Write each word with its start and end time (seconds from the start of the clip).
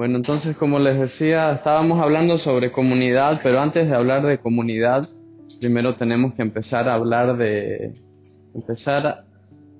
Bueno, 0.00 0.16
entonces 0.16 0.56
como 0.56 0.78
les 0.78 0.98
decía, 0.98 1.52
estábamos 1.52 2.00
hablando 2.00 2.38
sobre 2.38 2.72
comunidad, 2.72 3.38
pero 3.42 3.60
antes 3.60 3.86
de 3.86 3.94
hablar 3.94 4.24
de 4.24 4.38
comunidad, 4.38 5.06
primero 5.60 5.94
tenemos 5.94 6.32
que 6.32 6.40
empezar 6.40 6.88
a 6.88 6.94
hablar 6.94 7.36
de 7.36 7.92
empezar 8.54 9.06
a 9.06 9.24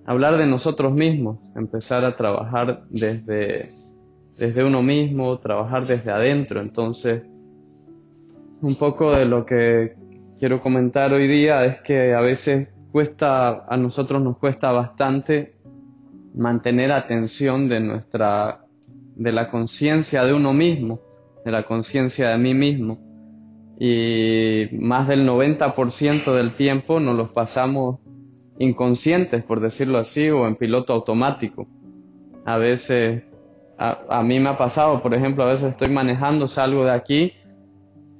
hablar 0.05 0.37
de 0.37 0.45
nosotros 0.45 0.93
mismos, 0.93 1.39
empezar 1.57 2.05
a 2.05 2.17
trabajar 2.17 2.83
desde 2.91 3.71
desde 4.37 4.63
uno 4.63 4.83
mismo, 4.83 5.39
trabajar 5.39 5.87
desde 5.87 6.11
adentro. 6.11 6.61
Entonces, 6.61 7.23
un 8.61 8.75
poco 8.75 9.13
de 9.13 9.25
lo 9.25 9.47
que 9.47 9.95
quiero 10.39 10.61
comentar 10.61 11.15
hoy 11.15 11.29
día 11.29 11.65
es 11.65 11.81
que 11.81 12.13
a 12.13 12.21
veces 12.21 12.75
cuesta 12.93 13.65
a 13.67 13.77
nosotros 13.79 14.21
nos 14.21 14.37
cuesta 14.37 14.71
bastante 14.71 15.55
mantener 16.35 16.93
atención 16.93 17.71
de 17.71 17.81
nuestra 17.81 18.67
de 19.21 19.33
la 19.33 19.51
conciencia 19.51 20.25
de 20.25 20.33
uno 20.33 20.55
mismo, 20.55 20.99
de 21.45 21.53
la 21.53 21.65
conciencia 21.65 22.31
de 22.31 22.39
mí 22.39 22.55
mismo. 22.55 22.99
Y 23.79 24.69
más 24.73 25.09
del 25.09 25.29
90% 25.29 26.35
del 26.35 26.53
tiempo 26.53 27.01
nos 27.01 27.17
los 27.17 27.31
pasamos 27.31 27.99
inconscientes, 28.59 29.45
por 29.45 29.61
decirlo 29.61 29.99
así, 29.99 30.31
o 30.31 30.47
en 30.47 30.57
piloto 30.57 30.95
automático. 30.95 31.69
A 32.47 32.57
veces, 32.57 33.25
a, 33.77 34.23
mí 34.23 34.41
me 34.41 34.49
ha 34.49 34.57
pasado, 34.57 35.03
por 35.03 35.13
ejemplo, 35.13 35.45
a 35.45 35.53
veces 35.53 35.73
estoy 35.73 35.91
manejando, 35.91 36.49
salgo 36.49 36.85
de 36.85 36.93
aquí 36.93 37.35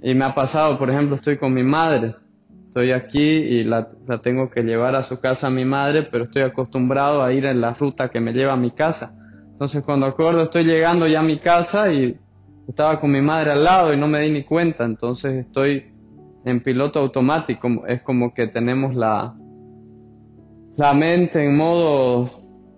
y 0.03 0.15
me 0.15 0.27
ha 0.27 0.35
pasado, 0.35 0.79
por 0.79 0.91
ejemplo, 0.91 1.17
estoy 1.17 1.39
con 1.39 1.55
mi 1.55 1.63
madre, 1.63 2.15
estoy 2.69 2.91
aquí 2.93 3.23
y 3.23 3.65
la, 3.65 3.89
la 4.07 4.21
tengo 4.21 4.51
que 4.51 4.63
llevar 4.63 4.95
a 4.97 5.03
su 5.03 5.19
casa 5.19 5.47
a 5.47 5.51
mi 5.51 5.65
madre, 5.65 6.03
pero 6.03 6.25
estoy 6.25 6.43
acostumbrado 6.43 7.23
a 7.23 7.33
ir 7.33 7.47
en 7.47 7.63
la 7.63 7.73
ruta 7.73 8.11
que 8.11 8.21
me 8.21 8.35
lleva 8.35 8.53
a 8.53 8.57
mi 8.57 8.73
casa. 8.73 9.17
Entonces 9.61 9.85
cuando 9.85 10.07
acuerdo 10.07 10.45
estoy 10.45 10.65
llegando 10.65 11.07
ya 11.07 11.21
a 11.21 11.23
mi 11.23 11.37
casa 11.37 11.93
y 11.93 12.19
estaba 12.67 12.99
con 12.99 13.13
mi 13.13 13.21
madre 13.21 13.53
al 13.53 13.63
lado 13.63 13.93
y 13.93 13.97
no 13.99 14.09
me 14.09 14.23
di 14.23 14.31
ni 14.31 14.43
cuenta, 14.43 14.87
entonces 14.87 15.37
estoy 15.37 15.93
en 16.47 16.63
piloto 16.63 16.99
automático, 16.99 17.69
es 17.87 18.01
como 18.01 18.33
que 18.33 18.47
tenemos 18.47 18.95
la, 18.95 19.37
la 20.79 20.95
mente 20.95 21.45
en 21.45 21.59
modo, 21.59 22.31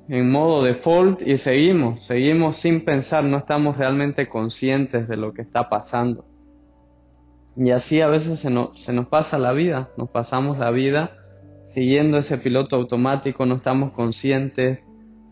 en 0.08 0.28
modo 0.28 0.64
default 0.64 1.22
y 1.22 1.38
seguimos, 1.38 2.05
seguimos 2.05 2.56
sin 2.56 2.84
pensar, 2.84 3.22
no 3.22 3.38
estamos 3.38 3.77
realmente 3.77 4.28
conscientes 4.28 5.06
de 5.06 5.16
lo 5.16 5.33
que 5.33 5.42
está 5.42 5.69
pasando. 5.69 6.25
Y 7.55 7.70
así 7.70 8.00
a 8.00 8.08
veces 8.08 8.41
se 8.41 8.50
se 8.75 8.92
nos 8.92 9.06
pasa 9.06 9.38
la 9.38 9.53
vida, 9.53 9.91
nos 9.97 10.10
pasamos 10.10 10.58
la 10.58 10.72
vida 10.72 11.12
siguiendo 11.64 12.19
ese 12.19 12.38
piloto 12.38 12.75
automático, 12.75 13.47
no 13.47 13.55
estamos 13.55 13.92
conscientes 13.92 14.80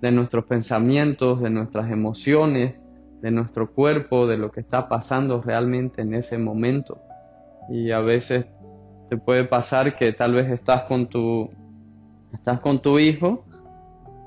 de 0.00 0.12
nuestros 0.12 0.44
pensamientos, 0.46 1.40
de 1.40 1.50
nuestras 1.50 1.90
emociones, 1.90 2.74
de 3.20 3.30
nuestro 3.30 3.72
cuerpo, 3.72 4.26
de 4.26 4.38
lo 4.38 4.50
que 4.50 4.60
está 4.60 4.88
pasando 4.88 5.42
realmente 5.42 6.02
en 6.02 6.14
ese 6.14 6.38
momento. 6.38 7.02
Y 7.68 7.90
a 7.90 8.00
veces 8.00 8.46
te 9.08 9.16
puede 9.16 9.44
pasar 9.44 9.96
que 9.96 10.12
tal 10.12 10.34
vez 10.34 10.50
estás 10.50 10.84
con 10.84 11.06
tu 11.06 11.50
estás 12.32 12.60
con 12.60 12.80
tu 12.80 12.98
hijo, 12.98 13.44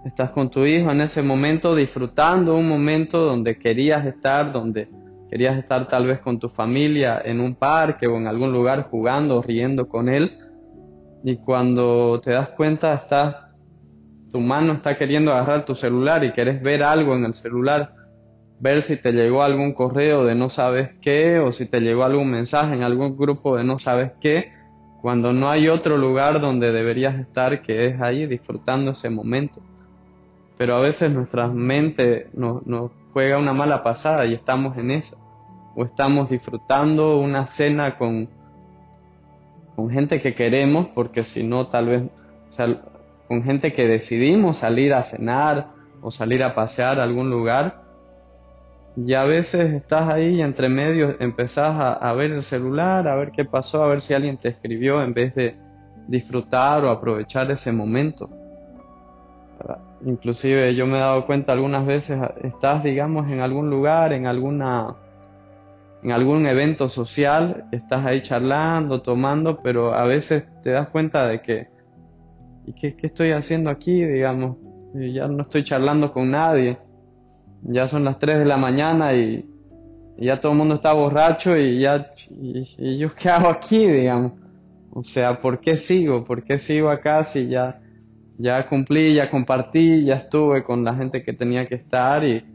estás 0.05 0.31
con 0.31 0.49
tu 0.49 0.65
hijo 0.65 0.91
en 0.91 1.01
ese 1.01 1.21
momento 1.21 1.75
disfrutando 1.75 2.55
un 2.57 2.67
momento 2.67 3.19
donde 3.19 3.57
querías 3.57 4.05
estar, 4.05 4.51
donde 4.51 4.89
querías 5.29 5.57
estar 5.57 5.87
tal 5.87 6.05
vez 6.05 6.19
con 6.19 6.37
tu 6.37 6.49
familia 6.49 7.21
en 7.23 7.39
un 7.39 7.55
parque 7.55 8.07
o 8.07 8.17
en 8.17 8.27
algún 8.27 8.51
lugar 8.51 8.89
jugando, 8.89 9.41
riendo 9.41 9.87
con 9.87 10.09
él, 10.09 10.37
y 11.23 11.37
cuando 11.37 12.19
te 12.21 12.31
das 12.31 12.49
cuenta 12.49 12.93
estás 12.93 13.42
tu 14.33 14.41
mano 14.41 14.73
está 14.73 14.97
queriendo 14.97 15.31
agarrar 15.31 15.63
tu 15.63 15.75
celular 15.75 16.25
y 16.25 16.33
querés 16.33 16.61
ver 16.63 16.83
algo 16.83 17.15
en 17.15 17.23
el 17.23 17.35
celular, 17.35 17.93
ver 18.59 18.81
si 18.81 18.97
te 18.97 19.11
llegó 19.11 19.43
algún 19.43 19.73
correo 19.73 20.25
de 20.25 20.33
no 20.33 20.49
sabes 20.49 20.89
qué 21.01 21.37
o 21.37 21.51
si 21.51 21.69
te 21.69 21.79
llegó 21.79 22.03
algún 22.03 22.31
mensaje 22.31 22.73
en 22.73 22.81
algún 22.81 23.15
grupo 23.15 23.55
de 23.55 23.63
no 23.63 23.77
sabes 23.77 24.11
qué, 24.19 24.51
cuando 25.03 25.33
no 25.33 25.51
hay 25.51 25.67
otro 25.67 25.97
lugar 25.97 26.41
donde 26.41 26.71
deberías 26.71 27.19
estar 27.19 27.61
que 27.61 27.85
es 27.85 28.01
ahí 28.01 28.25
disfrutando 28.25 28.91
ese 28.91 29.11
momento. 29.11 29.61
Pero 30.57 30.75
a 30.75 30.81
veces 30.81 31.11
nuestra 31.11 31.47
mente 31.47 32.27
nos, 32.33 32.65
nos 32.65 32.89
juega 33.11 33.37
una 33.37 33.53
mala 33.53 33.83
pasada 33.83 34.25
y 34.25 34.33
estamos 34.33 34.75
en 34.77 34.89
eso. 34.89 35.15
O 35.75 35.85
estamos 35.85 36.29
disfrutando 36.31 37.19
una 37.19 37.45
cena 37.45 37.99
con, 37.99 38.27
con 39.75 39.91
gente 39.91 40.21
que 40.21 40.33
queremos, 40.33 40.87
porque 40.87 41.21
si 41.23 41.43
no, 41.43 41.67
tal 41.67 41.85
vez, 41.87 42.03
con 43.27 43.43
gente 43.43 43.73
que 43.73 43.87
decidimos 43.87 44.57
salir 44.57 44.93
a 44.93 45.03
cenar 45.03 45.71
o 46.01 46.11
salir 46.11 46.43
a 46.43 46.55
pasear 46.55 46.99
a 46.99 47.03
algún 47.03 47.29
lugar, 47.29 47.81
y 48.95 49.13
a 49.13 49.23
veces 49.23 49.73
estás 49.73 50.07
ahí 50.09 50.35
y 50.35 50.41
entre 50.41 50.69
medio 50.69 51.15
empezás 51.19 51.75
a, 51.75 51.93
a, 51.93 52.13
ver 52.13 52.31
el 52.31 52.43
celular, 52.43 53.07
a 53.07 53.15
ver 53.15 53.31
qué 53.31 53.43
pasó, 53.43 53.83
a 53.83 53.87
ver 53.87 54.01
si 54.01 54.13
alguien 54.13 54.37
te 54.37 54.49
escribió 54.49 55.01
en 55.01 55.13
vez 55.13 55.33
de 55.33 55.57
disfrutar 56.07 56.85
o 56.85 56.91
aprovechar 56.91 57.49
ese 57.49 57.71
momento. 57.71 58.29
Inclusive 60.05 60.75
yo 60.75 60.85
me 60.85 60.97
he 60.97 60.99
dado 60.99 61.25
cuenta 61.25 61.53
algunas 61.53 61.85
veces, 61.85 62.19
estás 62.43 62.83
digamos 62.83 63.31
en 63.31 63.39
algún 63.39 63.69
lugar, 63.69 64.11
en 64.13 64.27
alguna 64.27 64.95
en 66.03 66.11
algún 66.11 66.45
evento 66.47 66.89
social, 66.89 67.65
estás 67.71 68.05
ahí 68.05 68.21
charlando, 68.21 69.01
tomando, 69.01 69.61
pero 69.63 69.95
a 69.95 70.03
veces 70.03 70.45
te 70.61 70.71
das 70.71 70.89
cuenta 70.89 71.27
de 71.27 71.41
que 71.41 71.67
¿y 72.65 72.73
qué, 72.73 72.95
estoy 73.01 73.31
haciendo 73.31 73.69
aquí? 73.69 74.03
Digamos, 74.03 74.57
ya 74.93 75.27
no 75.27 75.41
estoy 75.41 75.63
charlando 75.63 76.11
con 76.11 76.31
nadie. 76.31 76.77
Ya 77.63 77.87
son 77.87 78.03
las 78.03 78.19
3 78.19 78.39
de 78.39 78.45
la 78.45 78.57
mañana 78.57 79.13
y, 79.13 79.45
ya 80.17 80.39
todo 80.39 80.51
el 80.51 80.57
mundo 80.59 80.75
está 80.75 80.93
borracho 80.93 81.57
y 81.57 81.79
ya, 81.79 82.13
y, 82.29 82.97
yo 82.97 83.13
qué 83.15 83.29
hago 83.29 83.49
aquí, 83.49 83.87
digamos. 83.87 84.33
O 84.91 85.03
sea, 85.03 85.41
¿por 85.41 85.59
qué 85.59 85.75
sigo? 85.75 86.23
¿Por 86.23 86.43
qué 86.43 86.59
sigo 86.59 86.89
acá 86.89 87.23
si 87.23 87.47
ya, 87.47 87.81
ya 88.37 88.67
cumplí, 88.67 89.15
ya 89.15 89.29
compartí, 89.29 90.03
ya 90.05 90.15
estuve 90.15 90.63
con 90.63 90.83
la 90.83 90.93
gente 90.93 91.23
que 91.23 91.33
tenía 91.33 91.67
que 91.67 91.75
estar 91.75 92.23
y, 92.23 92.45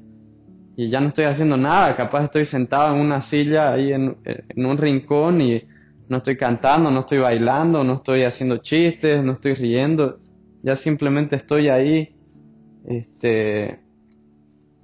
y 0.76 0.88
ya 0.88 1.00
no 1.00 1.08
estoy 1.08 1.24
haciendo 1.24 1.56
nada? 1.56 1.96
Capaz 1.96 2.26
estoy 2.26 2.44
sentado 2.44 2.94
en 2.94 3.00
una 3.00 3.20
silla 3.22 3.72
ahí 3.72 3.92
en 3.92 4.16
un 4.56 4.78
rincón 4.78 5.40
y, 5.40 5.62
no 6.08 6.18
estoy 6.18 6.36
cantando, 6.36 6.90
no 6.90 7.00
estoy 7.00 7.18
bailando, 7.18 7.84
no 7.84 7.94
estoy 7.94 8.22
haciendo 8.24 8.58
chistes, 8.58 9.22
no 9.22 9.32
estoy 9.32 9.54
riendo, 9.54 10.18
ya 10.62 10.74
simplemente 10.76 11.36
estoy 11.36 11.68
ahí. 11.68 12.16
Este, 12.86 13.80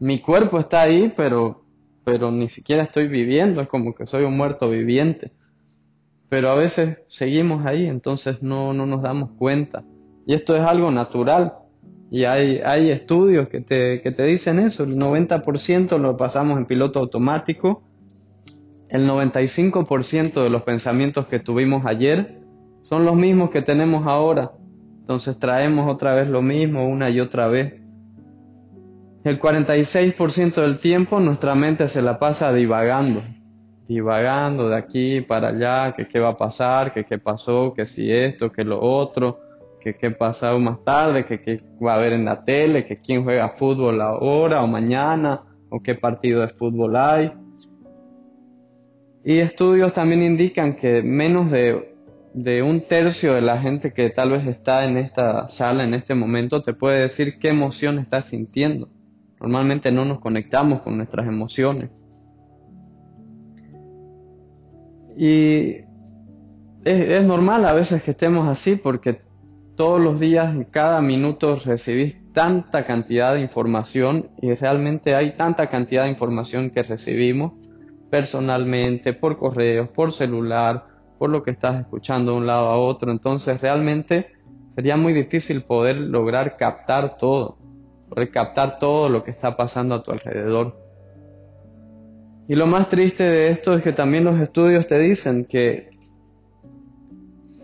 mi 0.01 0.21
cuerpo 0.21 0.59
está 0.59 0.83
ahí, 0.83 1.13
pero, 1.17 1.65
pero 2.05 2.31
ni 2.31 2.49
siquiera 2.49 2.85
estoy 2.85 3.09
viviendo, 3.09 3.63
es 3.63 3.69
como 3.69 3.95
que 3.95 4.07
soy 4.07 4.25
un 4.25 4.37
muerto 4.37 4.69
viviente. 4.69 5.33
Pero 6.29 6.51
a 6.51 6.55
veces 6.55 6.99
seguimos 7.07 7.65
ahí, 7.65 7.87
entonces 7.87 8.43
no, 8.43 8.73
no 8.75 8.87
nos 8.87 9.03
damos 9.03 9.31
cuenta. 9.39 9.85
Y 10.27 10.35
esto 10.35 10.57
es 10.57 10.63
algo 10.63 10.91
natural. 10.91 11.55
Y 12.11 12.25
hay, 12.25 12.59
hay 12.65 12.91
estudios 12.91 13.49
que 13.49 13.61
te, 13.61 14.01
que 14.01 14.11
te 14.11 14.25
dicen 14.25 14.59
eso, 14.59 14.85
el 14.85 14.97
90% 14.97 15.99
lo 15.99 16.17
pasamos 16.17 16.59
en 16.59 16.67
piloto 16.67 17.01
automático, 17.01 17.83
el 18.89 19.09
95% 19.09 20.43
de 20.43 20.51
los 20.51 20.63
pensamientos 20.63 21.27
que 21.27 21.41
tuvimos 21.41 21.85
ayer 21.87 22.41
son 22.83 23.05
los 23.05 23.17
mismos 23.17 23.51
que 23.51 23.63
tenemos 23.63 24.07
ahora. 24.07 24.53
Entonces 25.01 25.39
traemos 25.39 25.93
otra 25.93 26.15
vez 26.15 26.29
lo 26.29 26.43
mismo 26.43 26.89
una 26.89 27.11
y 27.11 27.21
otra 27.21 27.49
vez. 27.49 27.81
El 29.25 29.41
46% 29.41 30.55
del 30.61 30.79
tiempo 30.79 31.19
nuestra 31.19 31.55
mente 31.55 31.89
se 31.89 32.03
la 32.03 32.19
pasa 32.19 32.53
divagando, 32.53 33.23
divagando 33.89 34.69
de 34.69 34.77
aquí 34.77 35.21
para 35.23 35.49
allá, 35.49 35.95
que 35.97 36.07
qué 36.07 36.21
va 36.21 36.31
a 36.31 36.37
pasar, 36.37 36.93
que 36.93 37.05
qué 37.05 37.19
pasó, 37.19 37.73
que 37.75 37.87
si 37.87 38.13
esto, 38.13 38.53
que 38.53 38.65
lo 38.65 38.81
otro, 38.81 39.41
que 39.81 39.97
qué 39.97 40.11
pasado 40.11 40.59
más 40.59 40.83
tarde, 40.85 41.27
que 41.27 41.41
qué 41.41 41.63
va 41.85 41.95
a 41.95 41.97
haber 41.97 42.15
en 42.15 42.25
la 42.25 42.45
tele, 42.45 42.87
que 42.87 42.97
quién 42.97 43.25
juega 43.25 43.51
fútbol 43.51 44.01
ahora 44.01 44.63
o 44.63 44.67
mañana, 44.67 45.43
o 45.71 45.83
qué 45.83 45.95
partido 45.95 46.41
de 46.41 46.49
fútbol 46.49 46.97
hay. 46.97 47.33
Y 49.25 49.39
estudios 49.39 49.95
también 49.95 50.23
indican 50.23 50.77
que 50.77 51.03
menos 51.03 51.51
de, 51.51 52.63
un 52.63 52.83
tercio 52.83 53.35
de 53.35 53.41
la 53.41 53.59
gente 53.59 53.95
que 53.95 54.11
tal 54.11 54.33
vez 54.33 54.47
está 54.47 54.85
en 54.85 54.99
esta 54.99 55.49
sala 55.49 55.85
en 55.85 55.95
este 55.95 56.15
momento 56.15 56.61
te 56.61 56.75
puede 56.75 57.01
decir 57.01 57.39
qué 57.39 57.49
emoción 57.49 57.99
está 57.99 58.21
sintiendo. 58.21 58.91
Normalmente 59.41 59.91
no 59.91 60.05
nos 60.05 60.21
conectamos 60.21 60.83
con 60.83 60.99
nuestras 60.99 61.27
emociones. 61.27 61.91
Y 65.17 65.77
es, 66.85 67.09
es 67.09 67.25
normal 67.25 67.65
a 67.65 67.73
veces 67.73 68.03
que 68.03 68.11
estemos 68.11 68.47
así 68.47 68.77
porque 68.77 69.23
todos 69.75 70.01
los 70.01 70.21
días, 70.21 70.55
y 70.55 70.67
cada 70.67 71.01
minuto 71.01 71.57
recibís 71.57 72.17
tanta 72.35 72.85
cantidad 72.85 73.35
de 73.35 73.41
información 73.41 74.29
y 74.43 74.53
realmente 74.55 75.15
hay 75.15 75.33
tanta 75.33 75.69
cantidad 75.69 76.05
de 76.05 76.11
información 76.11 76.71
que 76.71 76.83
recibimos 76.83 77.53
personalmente, 78.11 79.13
por 79.13 79.39
correos, 79.39 79.89
por 79.89 80.13
celular, 80.13 80.87
por 81.19 81.31
lo 81.31 81.43
que 81.43 81.53
estás 81.53 81.81
escuchando 81.81 82.33
de 82.33 82.39
un 82.39 82.47
lado 82.47 82.69
a 82.69 82.79
otro. 82.79 83.11
Entonces 83.11 83.61
realmente 83.61 84.33
sería 84.75 84.97
muy 84.97 85.13
difícil 85.13 85.63
poder 85.63 85.97
lograr 85.97 86.57
captar 86.57 87.17
todo, 87.17 87.59
poder 88.09 88.31
captar 88.31 88.79
todo 88.79 89.09
lo 89.09 89.25
que 89.25 89.31
está 89.31 89.57
pasando 89.57 89.95
a 89.95 90.03
tu 90.03 90.11
alrededor. 90.13 90.77
Y 92.47 92.55
lo 92.57 92.67
más 92.67 92.91
triste 92.91 93.25
de 93.25 93.51
esto 93.51 93.75
es 93.75 93.83
que 93.83 93.93
también 93.93 94.25
los 94.25 94.39
estudios 94.39 94.87
te 94.87 94.99
dicen 94.99 95.47
que 95.47 95.89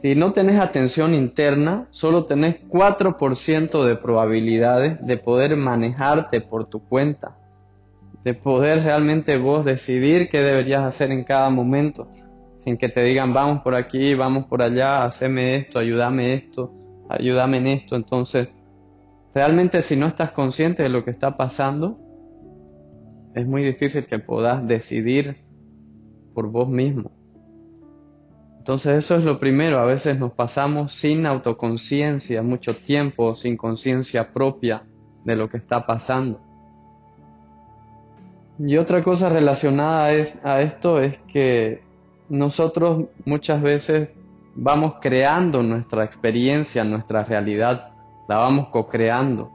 si 0.00 0.14
no 0.14 0.32
tenés 0.32 0.58
atención 0.58 1.14
interna, 1.14 1.88
solo 1.90 2.24
tenés 2.24 2.62
4% 2.68 3.84
de 3.84 3.96
probabilidades 3.96 5.06
de 5.06 5.18
poder 5.18 5.56
manejarte 5.56 6.40
por 6.40 6.66
tu 6.66 6.80
cuenta, 6.88 7.36
de 8.24 8.34
poder 8.34 8.82
realmente 8.82 9.38
vos 9.38 9.64
decidir 9.64 10.28
qué 10.28 10.40
deberías 10.40 10.84
hacer 10.84 11.10
en 11.10 11.24
cada 11.24 11.50
momento, 11.50 12.08
sin 12.64 12.76
que 12.76 12.88
te 12.88 13.02
digan 13.02 13.32
vamos 13.32 13.62
por 13.62 13.74
aquí, 13.74 14.14
vamos 14.14 14.46
por 14.46 14.62
allá, 14.62 15.04
haceme 15.04 15.56
esto, 15.56 15.78
ayúdame 15.78 16.34
esto, 16.34 16.72
ayúdame 17.08 17.58
en 17.58 17.66
esto. 17.68 17.96
Entonces, 17.96 18.48
realmente 19.34 19.82
si 19.82 19.96
no 19.96 20.06
estás 20.06 20.32
consciente 20.32 20.82
de 20.82 20.90
lo 20.90 21.04
que 21.04 21.10
está 21.10 21.36
pasando, 21.36 21.98
es 23.34 23.46
muy 23.46 23.62
difícil 23.62 24.06
que 24.06 24.18
puedas 24.18 24.66
decidir 24.66 25.36
por 26.34 26.50
vos 26.50 26.68
mismo. 26.68 27.12
Entonces 28.58 29.04
eso 29.04 29.16
es 29.16 29.24
lo 29.24 29.40
primero, 29.40 29.78
a 29.78 29.86
veces 29.86 30.18
nos 30.18 30.32
pasamos 30.32 30.92
sin 30.92 31.24
autoconciencia 31.24 32.42
mucho 32.42 32.76
tiempo, 32.76 33.34
sin 33.34 33.56
conciencia 33.56 34.32
propia 34.34 34.84
de 35.24 35.34
lo 35.34 35.48
que 35.48 35.56
está 35.56 35.86
pasando. 35.86 36.49
Y 38.62 38.76
otra 38.76 39.02
cosa 39.02 39.30
relacionada 39.30 40.04
a 40.44 40.60
esto 40.60 41.00
es 41.00 41.18
que 41.32 41.80
nosotros 42.28 43.06
muchas 43.24 43.62
veces 43.62 44.12
vamos 44.54 44.96
creando 45.00 45.62
nuestra 45.62 46.04
experiencia, 46.04 46.84
nuestra 46.84 47.24
realidad, 47.24 47.94
la 48.28 48.36
vamos 48.36 48.68
co-creando. 48.68 49.50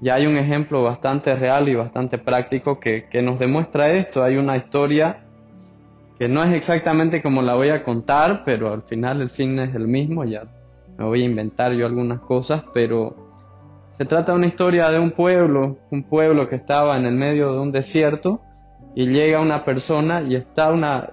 Ya 0.00 0.14
hay 0.14 0.26
un 0.26 0.36
ejemplo 0.36 0.84
bastante 0.84 1.34
real 1.34 1.68
y 1.68 1.74
bastante 1.74 2.16
práctico 2.16 2.78
que, 2.78 3.08
nos 3.22 3.40
demuestra 3.40 3.90
esto. 3.90 4.22
Hay 4.22 4.36
una 4.36 4.56
historia 4.56 5.24
que 6.16 6.28
no 6.28 6.44
es 6.44 6.54
exactamente 6.54 7.20
como 7.20 7.42
la 7.42 7.56
voy 7.56 7.70
a 7.70 7.82
contar, 7.82 8.42
pero 8.44 8.72
al 8.72 8.82
final 8.82 9.20
el 9.20 9.30
fin 9.30 9.58
es 9.58 9.74
el 9.74 9.88
mismo, 9.88 10.24
ya 10.24 10.44
me 10.96 11.04
voy 11.04 11.22
a 11.22 11.24
inventar 11.24 11.72
yo 11.72 11.86
algunas 11.86 12.20
cosas, 12.20 12.62
pero 12.72 13.16
se 14.00 14.06
trata 14.06 14.32
de 14.32 14.38
una 14.38 14.46
historia 14.46 14.90
de 14.90 14.98
un 14.98 15.10
pueblo, 15.10 15.76
un 15.90 16.04
pueblo 16.04 16.48
que 16.48 16.56
estaba 16.56 16.96
en 16.96 17.04
el 17.04 17.14
medio 17.14 17.52
de 17.52 17.58
un 17.58 17.70
desierto 17.70 18.40
y 18.94 19.08
llega 19.08 19.42
una 19.42 19.62
persona 19.66 20.22
y 20.22 20.36
está 20.36 20.72
una 20.72 21.10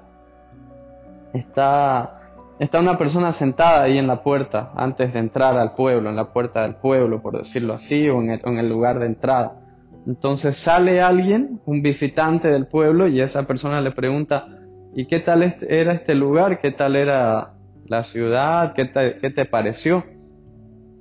está 1.34 2.14
está 2.60 2.80
una 2.80 2.98
persona 2.98 3.34
sentada 3.34 3.84
ahí 3.84 3.98
en 3.98 4.08
la 4.08 4.24
puerta 4.24 4.72
antes 4.74 5.12
de 5.12 5.20
entrar 5.20 5.58
al 5.58 5.72
pueblo, 5.72 6.10
en 6.10 6.16
la 6.16 6.32
puerta 6.32 6.62
del 6.62 6.76
pueblo, 6.76 7.22
por 7.22 7.38
decirlo 7.38 7.74
así, 7.74 8.08
o 8.08 8.22
en 8.22 8.30
el, 8.58 8.70
lugar 8.70 9.00
de 9.00 9.08
entrada. 9.08 9.60
Entonces 10.06 10.56
sale 10.56 11.02
alguien, 11.02 11.60
un 11.66 11.82
visitante 11.82 12.48
del 12.48 12.68
pueblo, 12.68 13.10
y 13.10 13.20
esa 13.20 13.44
persona 13.44 13.82
le 13.82 13.92
pregunta, 13.92 14.48
¿y 14.96 15.08
qué 15.08 15.20
tal 15.20 15.44
era 15.44 15.92
este 15.92 16.16
lugar? 16.16 16.62
¿Qué 16.62 16.72
tal 16.72 16.96
era 16.96 17.52
la 17.86 18.06
ciudad? 18.06 18.72
¿Qué 18.76 18.90
qué 19.22 19.30
te 19.30 19.44
pareció? 19.44 20.06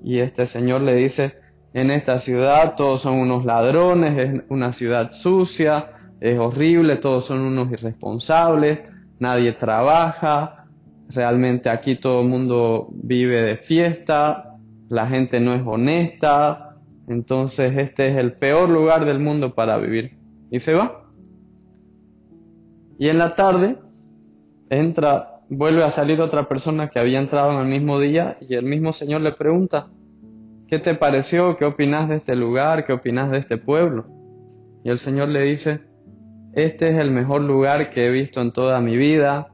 Y 0.02 0.18
este 0.18 0.48
señor 0.48 0.80
le 0.80 0.96
dice, 0.96 1.45
en 1.76 1.90
esta 1.90 2.18
ciudad 2.18 2.74
todos 2.74 3.02
son 3.02 3.18
unos 3.18 3.44
ladrones, 3.44 4.16
es 4.16 4.42
una 4.48 4.72
ciudad 4.72 5.12
sucia, 5.12 5.90
es 6.20 6.38
horrible, 6.38 6.96
todos 6.96 7.26
son 7.26 7.40
unos 7.40 7.70
irresponsables, 7.70 8.80
nadie 9.18 9.52
trabaja, 9.52 10.64
realmente 11.10 11.68
aquí 11.68 11.96
todo 11.96 12.22
el 12.22 12.28
mundo 12.28 12.88
vive 12.94 13.42
de 13.42 13.58
fiesta, 13.58 14.56
la 14.88 15.06
gente 15.06 15.38
no 15.38 15.52
es 15.52 15.60
honesta, 15.66 16.78
entonces 17.08 17.76
este 17.76 18.08
es 18.08 18.16
el 18.16 18.32
peor 18.32 18.70
lugar 18.70 19.04
del 19.04 19.18
mundo 19.18 19.54
para 19.54 19.76
vivir. 19.76 20.16
Y 20.50 20.60
se 20.60 20.72
va. 20.72 20.96
Y 22.98 23.08
en 23.10 23.18
la 23.18 23.34
tarde 23.34 23.76
entra, 24.70 25.40
vuelve 25.50 25.84
a 25.84 25.90
salir 25.90 26.22
otra 26.22 26.48
persona 26.48 26.88
que 26.88 27.00
había 27.00 27.20
entrado 27.20 27.52
en 27.52 27.58
el 27.58 27.66
mismo 27.66 28.00
día 28.00 28.38
y 28.40 28.54
el 28.54 28.64
mismo 28.64 28.94
señor 28.94 29.20
le 29.20 29.32
pregunta, 29.32 29.88
¿qué 30.68 30.78
te 30.78 30.94
pareció? 30.94 31.56
¿Qué 31.56 31.64
opinas 31.64 32.08
de 32.08 32.16
este 32.16 32.34
lugar? 32.34 32.84
¿Qué 32.84 32.92
opinas 32.92 33.30
de 33.30 33.38
este 33.38 33.56
pueblo? 33.56 34.06
Y 34.84 34.90
el 34.90 34.98
señor 34.98 35.28
le 35.28 35.42
dice, 35.42 35.80
este 36.52 36.88
es 36.88 36.98
el 36.98 37.10
mejor 37.10 37.42
lugar 37.42 37.90
que 37.90 38.06
he 38.06 38.10
visto 38.10 38.40
en 38.40 38.52
toda 38.52 38.80
mi 38.80 38.96
vida, 38.96 39.48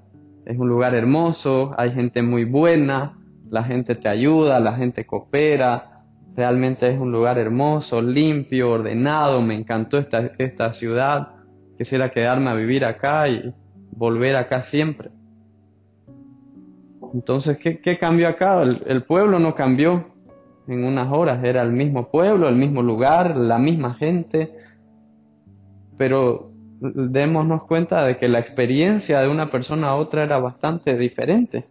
es 0.45 0.59
un 0.59 0.69
lugar 0.69 0.95
hermoso, 0.95 1.75
hay 1.79 1.93
gente 1.93 2.23
muy 2.23 2.45
buena, 2.45 3.19
la 3.51 3.65
gente 3.65 3.95
te 3.95 4.09
ayuda, 4.09 4.61
la 4.61 4.75
gente 4.75 5.07
coopera, 5.07 6.05
realmente 6.37 6.89
es 6.89 6.99
un 6.99 7.13
lugar 7.13 7.39
hermoso, 7.39 8.01
limpio, 8.01 8.71
ordenado, 8.71 9.43
me 9.43 9.55
encantó 9.55 9.99
esta, 9.99 10.33
esta 10.39 10.73
ciudad, 10.73 11.29
quisiera 11.77 12.11
quedarme 12.11 12.51
a 12.51 12.55
vivir 12.55 12.85
acá 12.85 13.29
y 13.29 13.55
volver 13.91 14.37
acá 14.37 14.63
siempre. 14.63 15.11
Entonces, 17.15 17.59
¿qué, 17.59 17.99
cambió 17.99 18.27
acá? 18.29 18.63
El 18.63 19.05
pueblo 19.05 19.39
no 19.39 19.55
cambió 19.55 20.12
en 20.73 20.85
unas 20.85 21.13
horas, 21.13 21.45
era 21.45 21.63
el 21.63 21.73
mismo 21.73 22.11
pueblo, 22.11 22.49
el 22.49 22.57
mismo 22.57 22.83
lugar, 22.83 23.37
la 23.37 23.59
misma 23.59 23.95
gente, 23.95 24.53
pero 25.97 26.51
démonos 26.81 27.65
cuenta 27.65 28.05
de 28.05 28.17
que 28.17 28.29
la 28.29 28.41
experiencia 28.41 29.21
de 29.21 29.29
una 29.29 29.51
persona 29.51 29.89
a 29.89 29.95
otra 29.95 30.25
era 30.25 30.39
bastante 30.39 30.97
diferente. 30.97 31.65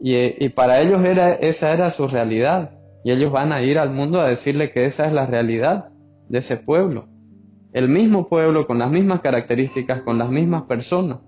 Y, 0.00 0.48
para 0.50 0.80
ellos 0.80 1.00
esa 1.40 1.72
era 1.72 1.90
su 1.90 2.06
realidad. 2.06 2.72
Y 3.04 3.10
ellos 3.10 3.32
van 3.32 3.52
a 3.52 3.62
ir 3.62 3.78
al 3.78 3.90
mundo 3.90 4.20
a 4.20 4.28
decirle 4.28 4.70
que 4.70 4.84
esa 4.84 5.06
es 5.06 5.12
la 5.12 5.26
realidad 5.26 5.88
de 6.28 6.38
ese 6.38 6.56
pueblo. 6.58 7.08
El 7.72 7.88
mismo 7.88 8.28
pueblo 8.28 8.66
con 8.66 8.78
las 8.78 8.90
mismas 8.90 9.20
características, 9.20 10.02
con 10.02 10.18
las 10.18 10.28
mismas 10.28 10.64
personas. 10.64 11.18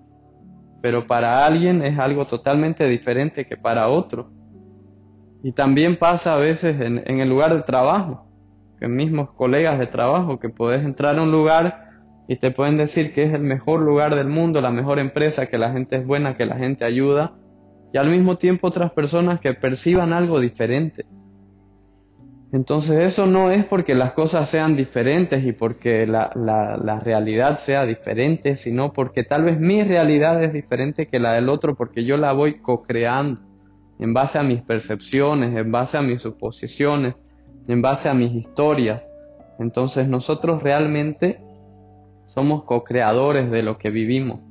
Pero 0.81 1.07
para 1.07 1.45
alguien 1.45 1.83
es 1.83 1.97
algo 1.97 2.25
totalmente 2.25 2.87
diferente 2.87 3.45
que 3.45 3.57
para 3.57 3.89
otro. 3.89 4.31
Y 5.47 5.53
también 5.53 5.95
pasa 5.95 6.33
a 6.33 6.37
veces 6.37 6.81
en, 6.81 7.07
el 7.07 7.29
lugar 7.29 7.55
de 7.55 7.61
trabajo, 7.61 8.27
que 8.81 8.89
mismos 8.89 9.31
colegas 9.31 9.79
de 9.79 9.87
trabajo, 9.87 10.39
que 10.39 10.49
puedes 10.49 10.83
entrar 10.83 11.17
a 11.17 11.23
un 11.23 11.31
lugar 11.31 11.85
y 12.27 12.35
te 12.35 12.51
pueden 12.51 12.75
decir 12.75 13.13
que 13.13 13.23
es 13.23 13.31
el 13.31 13.43
mejor 13.43 13.79
lugar 13.79 14.13
del 14.13 14.27
mundo, 14.27 14.59
la 14.59 14.71
mejor 14.71 14.99
empresa, 14.99 15.45
que 15.45 15.57
la 15.57 15.71
gente 15.71 15.95
es 15.95 16.05
buena, 16.05 16.35
que 16.35 16.45
la 16.45 16.57
gente 16.57 16.83
ayuda, 16.83 17.35
y 17.93 17.97
al 17.97 18.09
mismo 18.09 18.35
tiempo 18.35 18.67
otras 18.67 18.91
personas 18.91 19.39
que 19.39 19.53
perciban 19.53 20.11
algo 20.11 20.41
diferente. 20.41 21.05
Entonces 22.51 23.05
eso 23.05 23.25
no 23.25 23.49
es 23.49 23.63
porque 23.63 23.95
las 23.95 24.11
cosas 24.11 24.49
sean 24.49 24.75
diferentes 24.75 25.45
y 25.45 25.53
porque 25.53 26.05
la, 26.05 26.29
la, 26.35 26.99
realidad 26.99 27.57
sea 27.57 27.85
diferente, 27.85 28.57
sino 28.57 28.91
porque 28.91 29.23
tal 29.23 29.45
vez 29.45 29.61
mi 29.61 29.81
realidad 29.81 30.43
es 30.43 30.51
diferente 30.51 31.07
que 31.07 31.21
la 31.21 31.35
del 31.35 31.47
otro 31.47 31.73
porque 31.75 32.03
yo 32.03 32.17
la 32.17 32.33
voy 32.33 32.55
co-creando 32.59 33.46
en 33.99 34.13
base 34.13 34.39
a 34.39 34.43
mis 34.43 34.61
percepciones, 34.61 35.55
en 35.55 35.71
base 35.71 35.97
a 35.97 36.01
mis 36.01 36.21
suposiciones, 36.21 37.15
en 37.67 37.81
base 37.81 38.09
a 38.09 38.13
mis 38.13 38.33
historias. 38.33 39.03
Entonces 39.59 40.07
nosotros 40.07 40.61
realmente 40.61 41.41
somos 42.27 42.63
co-creadores 42.63 43.49
de 43.49 43.63
lo 43.63 43.77
que 43.77 43.89
vivimos 43.89 44.41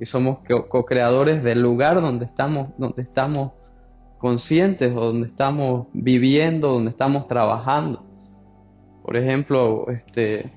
y 0.00 0.06
somos 0.06 0.38
co-creadores 0.68 1.42
del 1.42 1.60
lugar 1.60 2.00
donde 2.00 2.24
estamos, 2.24 2.70
donde 2.78 3.02
estamos 3.02 3.52
conscientes 4.18 4.92
o 4.96 5.00
donde 5.00 5.28
estamos 5.28 5.88
viviendo, 5.92 6.72
donde 6.72 6.90
estamos 6.90 7.28
trabajando. 7.28 8.02
Por 9.02 9.18
ejemplo, 9.18 9.86
este, 9.90 10.50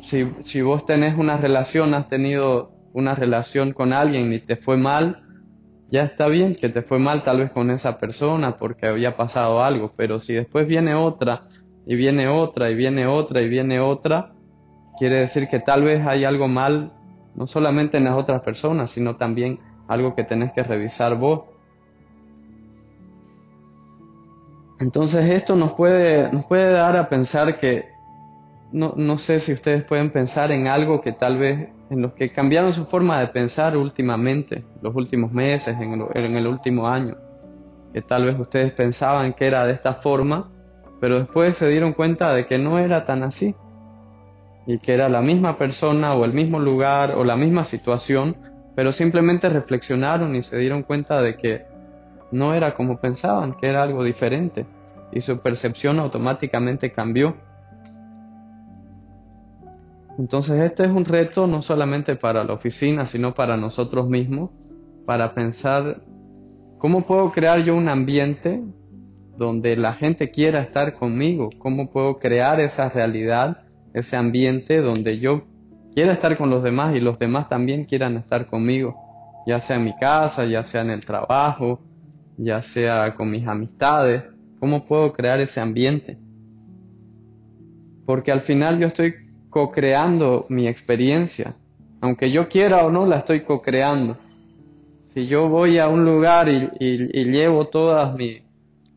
si, 0.00 0.24
si 0.42 0.62
vos 0.62 0.86
tenés 0.86 1.18
una 1.18 1.36
relación, 1.36 1.92
has 1.92 2.08
tenido 2.08 2.72
una 2.94 3.14
relación 3.14 3.72
con 3.72 3.92
alguien 3.92 4.32
y 4.32 4.40
te 4.40 4.56
fue 4.56 4.76
mal, 4.76 5.23
ya 5.90 6.04
está 6.04 6.26
bien 6.26 6.54
que 6.54 6.68
te 6.68 6.82
fue 6.82 6.98
mal 6.98 7.22
tal 7.22 7.38
vez 7.38 7.52
con 7.52 7.70
esa 7.70 7.98
persona 7.98 8.56
porque 8.56 8.86
había 8.86 9.16
pasado 9.16 9.62
algo, 9.62 9.92
pero 9.96 10.20
si 10.20 10.34
después 10.34 10.66
viene 10.66 10.94
otra 10.94 11.48
y 11.86 11.94
viene 11.96 12.28
otra 12.28 12.70
y 12.70 12.74
viene 12.74 13.06
otra 13.06 13.42
y 13.42 13.48
viene 13.48 13.80
otra, 13.80 14.32
quiere 14.98 15.16
decir 15.16 15.48
que 15.48 15.60
tal 15.60 15.84
vez 15.84 16.06
hay 16.06 16.24
algo 16.24 16.48
mal, 16.48 16.92
no 17.34 17.46
solamente 17.46 17.98
en 17.98 18.04
las 18.04 18.16
otras 18.16 18.42
personas, 18.42 18.90
sino 18.90 19.16
también 19.16 19.60
algo 19.88 20.14
que 20.14 20.24
tenés 20.24 20.52
que 20.52 20.62
revisar 20.62 21.16
vos. 21.16 21.42
Entonces 24.80 25.30
esto 25.30 25.56
nos 25.56 25.72
puede, 25.72 26.30
nos 26.32 26.46
puede 26.46 26.72
dar 26.72 26.96
a 26.96 27.08
pensar 27.08 27.58
que, 27.58 27.93
no, 28.74 28.92
no 28.96 29.18
sé 29.18 29.38
si 29.38 29.52
ustedes 29.52 29.84
pueden 29.84 30.10
pensar 30.10 30.50
en 30.50 30.66
algo 30.66 31.00
que 31.00 31.12
tal 31.12 31.38
vez, 31.38 31.68
en 31.90 32.02
los 32.02 32.12
que 32.14 32.30
cambiaron 32.30 32.72
su 32.72 32.86
forma 32.86 33.20
de 33.20 33.28
pensar 33.28 33.76
últimamente, 33.76 34.64
los 34.82 34.96
últimos 34.96 35.30
meses, 35.30 35.80
en 35.80 35.92
el, 35.92 36.02
en 36.14 36.36
el 36.36 36.48
último 36.48 36.88
año, 36.88 37.16
que 37.92 38.02
tal 38.02 38.24
vez 38.24 38.36
ustedes 38.36 38.72
pensaban 38.72 39.32
que 39.32 39.46
era 39.46 39.64
de 39.64 39.74
esta 39.74 39.94
forma, 39.94 40.50
pero 41.00 41.20
después 41.20 41.54
se 41.54 41.68
dieron 41.68 41.92
cuenta 41.92 42.34
de 42.34 42.46
que 42.48 42.58
no 42.58 42.80
era 42.80 43.04
tan 43.04 43.22
así. 43.22 43.54
Y 44.66 44.78
que 44.78 44.92
era 44.92 45.08
la 45.08 45.20
misma 45.20 45.56
persona 45.56 46.14
o 46.14 46.24
el 46.24 46.32
mismo 46.32 46.58
lugar 46.58 47.12
o 47.12 47.22
la 47.22 47.36
misma 47.36 47.62
situación, 47.62 48.36
pero 48.74 48.90
simplemente 48.90 49.48
reflexionaron 49.50 50.34
y 50.34 50.42
se 50.42 50.58
dieron 50.58 50.82
cuenta 50.82 51.22
de 51.22 51.36
que 51.36 51.64
no 52.32 52.54
era 52.54 52.74
como 52.74 52.98
pensaban, 52.98 53.54
que 53.54 53.68
era 53.68 53.84
algo 53.84 54.02
diferente. 54.02 54.66
Y 55.12 55.20
su 55.20 55.38
percepción 55.38 56.00
automáticamente 56.00 56.90
cambió. 56.90 57.36
Entonces 60.18 60.60
este 60.60 60.84
es 60.84 60.90
un 60.90 61.04
reto 61.04 61.46
no 61.46 61.62
solamente 61.62 62.16
para 62.16 62.44
la 62.44 62.52
oficina, 62.52 63.06
sino 63.06 63.34
para 63.34 63.56
nosotros 63.56 64.08
mismos, 64.08 64.50
para 65.06 65.34
pensar 65.34 66.02
cómo 66.78 67.02
puedo 67.02 67.32
crear 67.32 67.64
yo 67.64 67.74
un 67.76 67.88
ambiente 67.88 68.62
donde 69.36 69.76
la 69.76 69.94
gente 69.94 70.30
quiera 70.30 70.60
estar 70.62 70.94
conmigo, 70.94 71.50
cómo 71.58 71.90
puedo 71.90 72.18
crear 72.18 72.60
esa 72.60 72.88
realidad, 72.88 73.64
ese 73.92 74.16
ambiente 74.16 74.80
donde 74.80 75.18
yo 75.18 75.42
quiera 75.94 76.12
estar 76.12 76.36
con 76.36 76.50
los 76.50 76.62
demás 76.62 76.94
y 76.94 77.00
los 77.00 77.18
demás 77.18 77.48
también 77.48 77.84
quieran 77.84 78.16
estar 78.16 78.46
conmigo, 78.46 78.96
ya 79.46 79.60
sea 79.60 79.76
en 79.76 79.84
mi 79.84 79.96
casa, 79.96 80.44
ya 80.46 80.62
sea 80.62 80.82
en 80.82 80.90
el 80.90 81.04
trabajo, 81.04 81.80
ya 82.36 82.62
sea 82.62 83.14
con 83.14 83.30
mis 83.30 83.46
amistades, 83.46 84.30
cómo 84.60 84.84
puedo 84.84 85.12
crear 85.12 85.40
ese 85.40 85.60
ambiente. 85.60 86.18
Porque 88.06 88.30
al 88.30 88.40
final 88.40 88.78
yo 88.78 88.86
estoy 88.86 89.23
co-creando 89.54 90.46
mi 90.48 90.66
experiencia. 90.66 91.54
Aunque 92.00 92.32
yo 92.32 92.48
quiera 92.48 92.84
o 92.84 92.90
no, 92.90 93.06
la 93.06 93.18
estoy 93.18 93.42
co-creando. 93.42 94.16
Si 95.14 95.28
yo 95.28 95.48
voy 95.48 95.78
a 95.78 95.86
un 95.86 96.04
lugar 96.04 96.48
y, 96.48 97.24
llevo 97.30 97.68
todas 97.68 98.18
mi, 98.18 98.42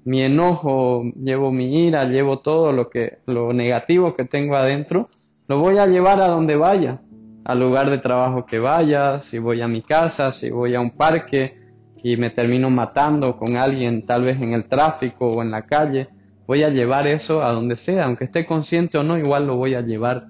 mi 0.04 0.24
enojo, 0.24 1.04
llevo 1.16 1.52
mi 1.52 1.86
ira, 1.86 2.06
llevo 2.06 2.40
todo 2.40 2.72
lo 2.72 2.90
que, 2.90 3.20
lo 3.28 3.54
negativo 3.54 4.16
que 4.16 4.26
tengo 4.26 4.56
adentro, 4.56 5.10
lo 5.48 5.60
voy 5.60 5.78
a 5.78 5.86
llevar 5.86 6.20
a 6.22 6.28
donde 6.28 6.56
vaya, 6.56 7.02
al 7.46 7.60
lugar 7.60 7.92
de 7.92 8.00
trabajo 8.00 8.48
que 8.48 8.58
vaya, 8.58 9.22
si 9.22 9.38
voy 9.38 9.62
a 9.62 9.68
mi 9.68 9.84
casa, 9.84 10.32
si 10.32 10.50
voy 10.50 10.74
a 10.74 10.82
un 10.82 10.90
parque 10.90 11.56
y 12.02 12.18
me 12.18 12.32
termino 12.32 12.72
matando 12.72 13.38
con 13.38 13.58
alguien 13.58 14.08
tal 14.08 14.24
vez 14.24 14.42
en 14.42 14.54
el 14.54 14.68
tráfico 14.68 15.30
o 15.30 15.44
en 15.44 15.52
la 15.52 15.68
calle, 15.68 16.10
voy 16.48 16.64
a 16.64 16.70
llevar 16.70 17.06
eso 17.06 17.44
a 17.44 17.52
donde 17.52 17.78
sea, 17.78 18.06
aunque 18.06 18.24
esté 18.24 18.48
consciente 18.48 18.98
o 18.98 19.04
no, 19.04 19.20
igual 19.20 19.46
lo 19.46 19.56
voy 19.56 19.76
a 19.76 19.82
llevar 19.82 20.30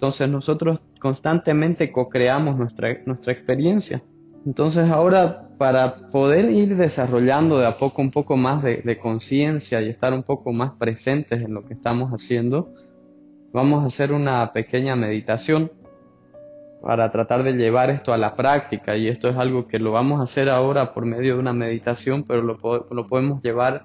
entonces 0.00 0.30
nosotros 0.30 0.80
constantemente 0.98 1.92
co-creamos 1.92 2.56
nuestra, 2.56 2.88
nuestra 3.04 3.34
experiencia. 3.34 4.02
Entonces 4.46 4.88
ahora 4.90 5.50
para 5.58 6.08
poder 6.10 6.50
ir 6.50 6.74
desarrollando 6.74 7.58
de 7.58 7.66
a 7.66 7.76
poco 7.76 8.00
un 8.00 8.10
poco 8.10 8.34
más 8.38 8.62
de, 8.62 8.98
conciencia 8.98 9.82
y 9.82 9.90
estar 9.90 10.14
un 10.14 10.22
poco 10.22 10.54
más 10.54 10.70
presentes 10.78 11.42
en 11.42 11.52
lo 11.52 11.66
que 11.66 11.74
estamos 11.74 12.12
haciendo, 12.12 12.72
vamos 13.52 13.82
a 13.82 13.88
hacer 13.88 14.12
una 14.12 14.50
pequeña 14.54 14.96
meditación 14.96 15.70
para 16.80 17.10
tratar 17.10 17.42
de 17.42 17.52
llevar 17.52 17.90
esto 17.90 18.14
a 18.14 18.16
la 18.16 18.34
práctica 18.34 18.96
y 18.96 19.06
esto 19.06 19.28
es 19.28 19.36
algo 19.36 19.66
que 19.66 19.78
lo 19.78 19.92
vamos 19.92 20.20
a 20.20 20.22
hacer 20.22 20.48
ahora 20.48 20.94
por 20.94 21.04
medio 21.04 21.34
de 21.34 21.40
una 21.40 21.52
meditación, 21.52 22.24
pero 22.26 22.40
lo 22.40 23.06
podemos 23.06 23.42
llevar 23.42 23.84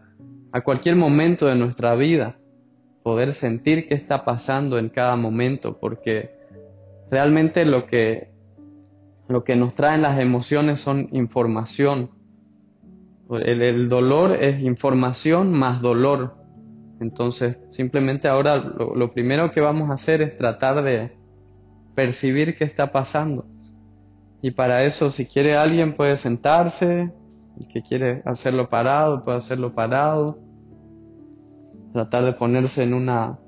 a 0.53 0.61
cualquier 0.61 0.95
momento 0.95 1.45
de 1.45 1.55
nuestra 1.55 1.93
vida 1.95 2.37
poder 3.05 3.35
sentir 3.35 3.87
qué 3.87 3.93
está 3.93 4.25
pasando 4.25 4.79
en 4.79 4.89
cada 4.89 5.15
momento, 5.15 5.77
porque 5.79 6.31
realmente 7.11 7.63
lo 7.63 7.85
que, 7.85 8.31
lo 9.27 9.43
que 9.43 9.55
nos 9.55 9.75
traen 9.75 10.01
las 10.01 10.19
emociones 10.19 10.79
son 10.81 11.09
información. 11.11 12.09
El, 13.29 13.89
dolor 13.89 14.43
es 14.43 14.59
información 14.59 15.51
más 15.51 15.83
dolor. 15.83 16.35
Entonces, 16.99 17.59
simplemente 17.69 18.27
ahora 18.27 18.55
lo, 18.55 18.95
lo 18.95 19.13
primero 19.13 19.51
que 19.51 19.61
vamos 19.61 19.91
a 19.91 19.93
hacer 19.93 20.23
es 20.23 20.35
tratar 20.35 20.83
de 20.83 21.15
percibir 21.93 22.57
qué 22.57 22.63
está 22.63 22.91
pasando. 22.91 23.45
Y 24.41 24.49
para 24.49 24.83
eso, 24.83 25.11
si 25.11 25.27
quiere 25.27 25.55
alguien 25.55 25.93
puede 25.93 26.17
sentarse, 26.17 27.13
el 27.59 27.67
que 27.67 27.83
quiere 27.83 28.23
hacerlo 28.25 28.67
parado, 28.67 29.23
puede 29.23 29.37
hacerlo 29.37 29.75
parado 29.75 30.39
tratar 31.95 32.25
de 32.25 32.33
ponerse 32.33 32.83
en 32.83 32.93
una 32.93 33.39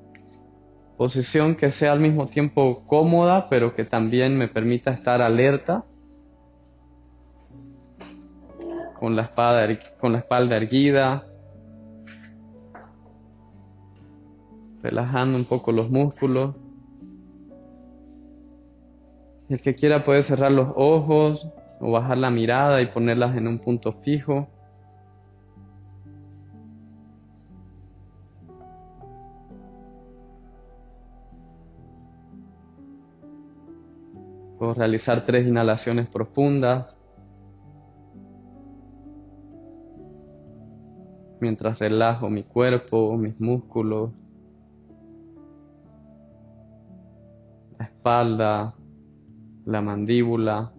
posición 0.96 1.58
que 1.58 1.70
sea 1.70 1.92
al 1.92 2.00
mismo 2.00 2.28
tiempo 2.28 2.88
cómoda, 2.88 3.50
pero 3.50 3.76
que 3.76 3.84
también 3.84 4.38
me 4.38 4.48
permita 4.48 4.92
estar 4.92 5.22
alerta, 5.22 5.84
con 8.98 9.18
la, 9.18 9.24
espada, 9.24 9.68
con 10.00 10.14
la 10.14 10.20
espalda 10.20 10.56
erguida, 10.56 11.26
relajando 14.82 15.38
un 15.38 15.44
poco 15.44 15.74
los 15.74 15.90
músculos. 15.90 16.56
El 19.50 19.60
que 19.60 19.76
quiera 19.76 20.06
puede 20.06 20.24
cerrar 20.24 20.54
los 20.54 20.70
ojos 20.78 21.50
o 21.82 21.92
bajar 21.92 22.18
la 22.18 22.32
mirada 22.32 22.82
y 22.82 22.86
ponerlas 22.86 23.36
en 23.36 23.50
un 23.50 23.60
punto 23.60 23.92
fijo. 23.92 24.48
Realizar 34.78 35.26
tres 35.26 35.48
inhalaciones 35.48 36.08
profundas 36.08 36.96
mientras 41.40 41.80
relajo 41.80 42.30
mi 42.30 42.44
cuerpo, 42.44 43.16
mis 43.18 43.40
músculos, 43.40 44.12
la 47.78 47.86
espalda, 47.86 48.76
la 49.66 49.82
mandíbula. 49.82 50.74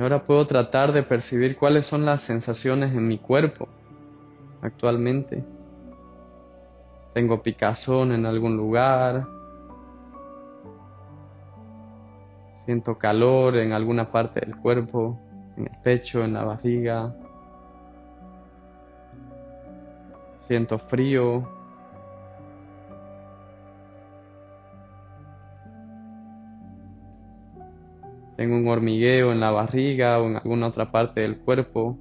Y 0.00 0.02
ahora 0.02 0.24
puedo 0.24 0.46
tratar 0.46 0.94
de 0.94 1.02
percibir 1.02 1.58
cuáles 1.58 1.84
son 1.84 2.06
las 2.06 2.22
sensaciones 2.22 2.90
en 2.92 3.06
mi 3.06 3.18
cuerpo 3.18 3.68
actualmente. 4.62 5.44
Tengo 7.12 7.42
picazón 7.42 8.10
en 8.12 8.24
algún 8.24 8.56
lugar. 8.56 9.26
Siento 12.64 12.96
calor 12.96 13.58
en 13.58 13.74
alguna 13.74 14.10
parte 14.10 14.40
del 14.40 14.56
cuerpo, 14.56 15.20
en 15.58 15.64
el 15.64 15.82
pecho, 15.82 16.24
en 16.24 16.32
la 16.32 16.44
barriga. 16.44 17.14
Siento 20.48 20.78
frío, 20.78 21.46
Tengo 28.40 28.56
un 28.56 28.66
hormigueo 28.68 29.32
en 29.32 29.40
la 29.40 29.50
barriga 29.50 30.18
o 30.18 30.26
en 30.26 30.36
alguna 30.36 30.68
otra 30.68 30.90
parte 30.90 31.20
del 31.20 31.40
cuerpo. 31.40 31.98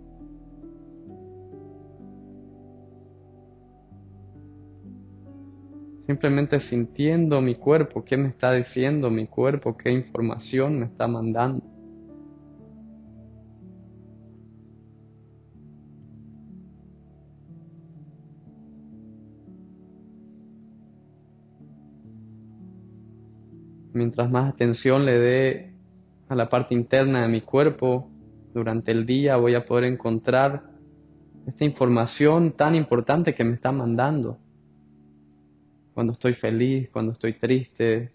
Simplemente 6.07 6.61
sintiendo 6.61 7.41
mi 7.41 7.55
cuerpo, 7.55 8.05
qué 8.05 8.15
me 8.15 8.29
está 8.29 8.53
diciendo 8.53 9.09
mi 9.09 9.27
cuerpo, 9.27 9.75
qué 9.75 9.91
información 9.91 10.79
me 10.79 10.85
está 10.85 11.09
mandando. 11.09 11.61
Mientras 23.91 24.31
más 24.31 24.53
atención 24.53 25.05
le 25.05 25.19
dé 25.19 25.78
a 26.29 26.35
la 26.35 26.47
parte 26.47 26.75
interna 26.75 27.23
de 27.23 27.27
mi 27.27 27.41
cuerpo, 27.41 28.07
durante 28.53 28.91
el 28.91 29.05
día 29.05 29.35
voy 29.37 29.55
a 29.55 29.65
poder 29.65 29.85
encontrar 29.85 30.63
esta 31.47 31.65
información 31.65 32.51
tan 32.51 32.75
importante 32.75 33.33
que 33.33 33.43
me 33.43 33.55
está 33.55 33.71
mandando. 33.71 34.37
Cuando 35.95 36.13
estoy 36.13 36.33
feliz, 36.33 36.89
cuando 36.91 37.13
estoy 37.13 37.33
triste, 37.33 38.11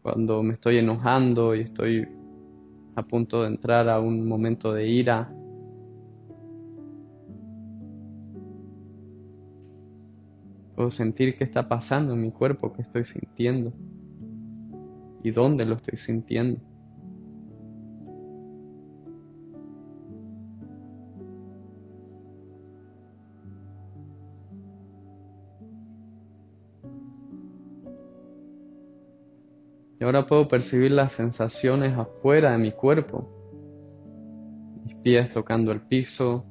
cuando 0.00 0.42
me 0.42 0.54
estoy 0.54 0.78
enojando 0.78 1.54
y 1.54 1.60
estoy 1.60 2.08
a 2.96 3.02
punto 3.02 3.42
de 3.42 3.48
entrar 3.48 3.90
a 3.90 4.00
un 4.00 4.26
momento 4.26 4.72
de 4.72 4.86
ira. 4.86 5.30
Puedo 10.74 10.90
sentir 10.90 11.36
qué 11.36 11.44
está 11.44 11.68
pasando 11.68 12.14
en 12.14 12.22
mi 12.22 12.30
cuerpo, 12.30 12.72
qué 12.72 12.80
estoy 12.80 13.04
sintiendo 13.04 13.70
y 15.22 15.30
dónde 15.30 15.66
lo 15.66 15.74
estoy 15.74 15.98
sintiendo. 15.98 16.71
Y 30.02 30.04
ahora 30.04 30.26
puedo 30.26 30.48
percibir 30.48 30.90
las 30.90 31.12
sensaciones 31.12 31.96
afuera 31.96 32.50
de 32.50 32.58
mi 32.58 32.72
cuerpo. 32.72 33.28
Mis 34.84 34.96
pies 34.96 35.30
tocando 35.30 35.70
el 35.70 35.80
piso. 35.80 36.44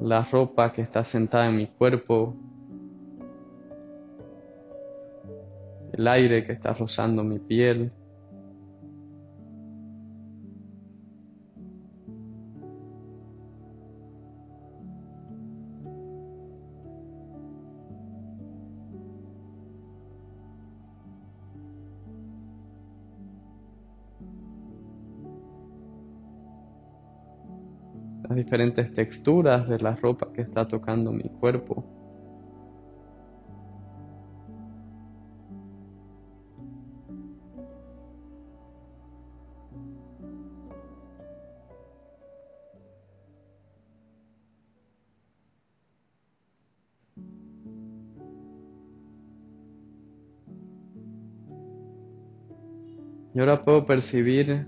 la 0.00 0.24
ropa 0.24 0.72
que 0.72 0.82
está 0.82 1.04
sentada 1.04 1.48
en 1.48 1.56
mi 1.56 1.68
cuerpo, 1.68 2.34
el 5.92 6.08
aire 6.08 6.44
que 6.44 6.52
está 6.52 6.72
rozando 6.72 7.22
mi 7.22 7.38
piel. 7.38 7.92
Diferentes 28.50 28.92
texturas 28.92 29.68
de 29.68 29.78
la 29.78 29.94
ropa 29.94 30.32
que 30.32 30.42
está 30.42 30.66
tocando 30.66 31.12
mi 31.12 31.28
cuerpo. 31.38 31.84
Y 53.32 53.38
ahora 53.38 53.62
puedo 53.62 53.86
percibir 53.86 54.66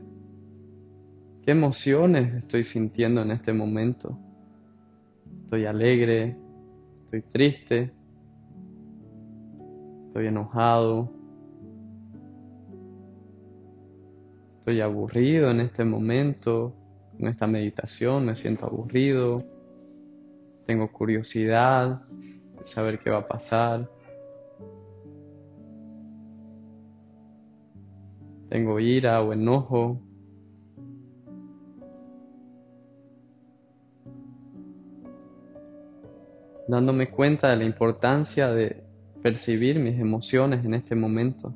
qué 1.44 1.50
emociones 1.50 2.34
estoy 2.34 2.64
sintiendo 2.64 3.22
en 3.22 3.32
este 3.32 3.52
momento. 3.52 4.18
Estoy 5.44 5.66
alegre, 5.66 6.36
estoy 7.04 7.22
triste, 7.22 7.92
estoy 10.06 10.26
enojado, 10.26 11.10
estoy 14.58 14.80
aburrido 14.80 15.50
en 15.50 15.60
este 15.60 15.84
momento, 15.84 16.74
con 17.18 17.28
esta 17.28 17.46
meditación 17.46 18.26
me 18.26 18.36
siento 18.36 18.66
aburrido, 18.66 19.42
tengo 20.66 20.90
curiosidad 20.90 22.02
de 22.58 22.64
saber 22.64 22.98
qué 23.00 23.10
va 23.10 23.18
a 23.18 23.28
pasar. 23.28 23.88
tengo 28.52 28.78
ira 28.78 29.22
o 29.22 29.32
enojo. 29.32 29.98
Dándome 36.72 37.10
cuenta 37.10 37.50
de 37.50 37.56
la 37.56 37.64
importancia 37.64 38.48
de 38.48 38.82
percibir 39.22 39.78
mis 39.78 40.00
emociones 40.00 40.64
en 40.64 40.72
este 40.72 40.94
momento. 40.94 41.54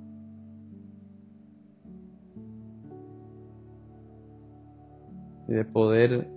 Y 5.49 5.54
de 5.54 5.64
poder 5.64 6.28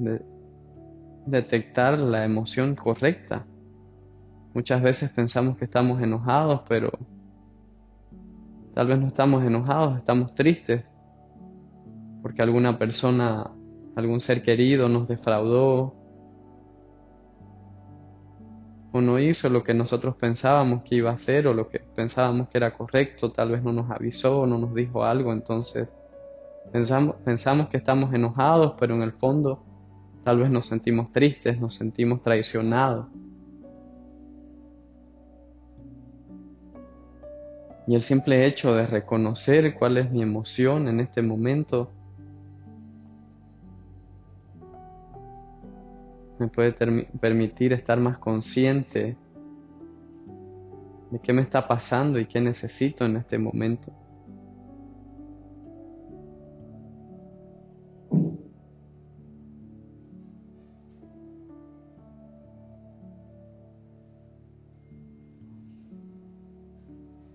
detectar 1.26 2.00
la 2.00 2.24
emoción 2.24 2.74
correcta. 2.76 3.46
Muchas 4.54 4.82
veces 4.82 5.12
pensamos 5.12 5.58
que 5.58 5.66
estamos 5.66 6.02
enojados, 6.02 6.62
pero 6.70 6.90
Tal 8.74 8.88
vez 8.88 8.98
no 8.98 9.08
estamos 9.08 9.44
enojados, 9.44 9.98
estamos 9.98 10.34
tristes 10.36 10.86
porque 12.22 12.42
alguna 12.42 12.78
persona, 12.78 13.52
algún 13.98 14.22
ser 14.22 14.42
querido 14.42 14.88
nos 14.88 15.06
defraudó 15.06 15.99
o 18.92 19.02
no 19.02 19.20
hizo 19.20 19.50
lo 19.50 19.64
que 19.64 19.74
nosotros 19.74 20.16
pensábamos 20.16 20.84
que 20.84 20.96
iba 20.96 21.12
a 21.12 21.16
hacer 21.16 21.48
o 21.48 21.54
lo 21.54 21.70
que 21.70 21.80
pensábamos 21.80 22.50
que 22.50 22.58
era 22.58 22.74
correcto, 22.74 23.32
tal 23.32 23.52
vez 23.52 23.64
no 23.64 23.72
nos 23.72 23.92
avisó 23.92 24.42
o 24.42 24.48
no 24.48 24.58
nos 24.58 24.74
dijo 24.74 25.04
algo, 25.04 25.32
entonces 25.32 25.88
pensamos, 26.72 27.16
pensamos 27.24 27.70
que 27.70 27.78
estamos 27.78 28.14
enojados, 28.14 28.74
pero 28.80 28.96
en 28.96 29.04
el 29.04 29.12
fondo 29.14 29.64
tal 30.24 30.40
vez 30.40 30.50
nos 30.50 30.68
sentimos 30.68 31.12
tristes, 31.12 31.60
nos 31.60 31.76
sentimos 31.76 32.22
traicionados. 32.22 33.08
Y 37.88 37.96
el 37.96 38.02
simple 38.02 38.46
hecho 38.46 38.76
de 38.76 38.86
reconocer 38.86 39.74
cuál 39.74 39.98
es 39.98 40.12
mi 40.12 40.22
emoción 40.22 40.88
en 40.88 41.00
este 41.00 41.24
momento 41.24 41.92
me 46.40 46.48
puede 46.48 46.72
permitir 46.72 47.74
estar 47.74 48.00
más 48.00 48.18
consciente 48.18 49.18
de 51.12 51.20
qué 51.20 51.34
me 51.34 51.42
está 51.42 51.68
pasando 51.68 52.18
y 52.18 52.26
qué 52.26 52.40
necesito 52.40 53.06
en 53.06 53.18
este 53.18 53.38
momento. 53.38 53.92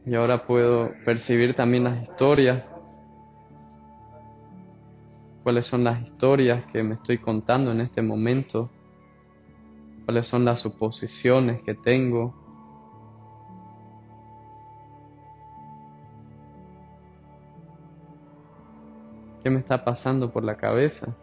Y 0.07 0.15
ahora 0.15 0.47
puedo 0.47 0.93
percibir 1.05 1.55
también 1.55 1.85
las 1.85 2.03
historias. 2.03 2.63
¿Cuáles 5.43 5.67
son 5.67 5.85
las 5.85 6.03
historias 6.03 6.65
que 6.73 6.83
me 6.83 6.95
estoy 6.95 7.19
contando 7.19 7.73
en 7.73 7.81
este 7.81 8.03
momento? 8.03 8.71
¿Cuáles 10.05 10.27
son 10.27 10.45
las 10.45 10.61
suposiciones 10.61 11.63
que 11.63 11.75
tengo? 11.75 12.35
¿Qué 19.43 19.51
me 19.51 19.61
está 19.61 19.85
pasando 19.85 20.31
por 20.31 20.45
la 20.45 20.57
cabeza? 20.57 21.17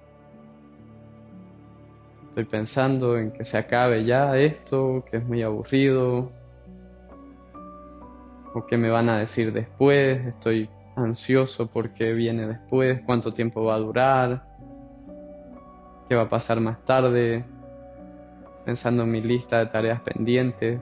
Estoy 2.30 2.46
pensando 2.46 3.18
en 3.18 3.32
que 3.32 3.46
se 3.46 3.58
acabe 3.58 4.04
ya 4.06 4.38
esto, 4.38 5.04
que 5.10 5.18
es 5.18 5.26
muy 5.26 5.44
aburrido, 5.44 6.30
o 8.54 8.66
qué 8.66 8.78
me 8.78 8.90
van 8.90 9.10
a 9.10 9.18
decir 9.18 9.54
después, 9.54 10.26
estoy 10.26 10.70
ansioso 10.96 11.68
porque 11.68 12.14
viene 12.14 12.48
después, 12.48 13.02
cuánto 13.06 13.34
tiempo 13.34 13.64
va 13.64 13.76
a 13.76 13.80
durar, 13.80 14.44
qué 16.08 16.16
va 16.16 16.24
a 16.24 16.30
pasar 16.30 16.60
más 16.60 16.84
tarde, 16.86 17.46
pensando 18.66 19.04
en 19.04 19.12
mi 19.12 19.22
lista 19.22 19.60
de 19.60 19.66
tareas 19.68 20.02
pendientes. 20.02 20.82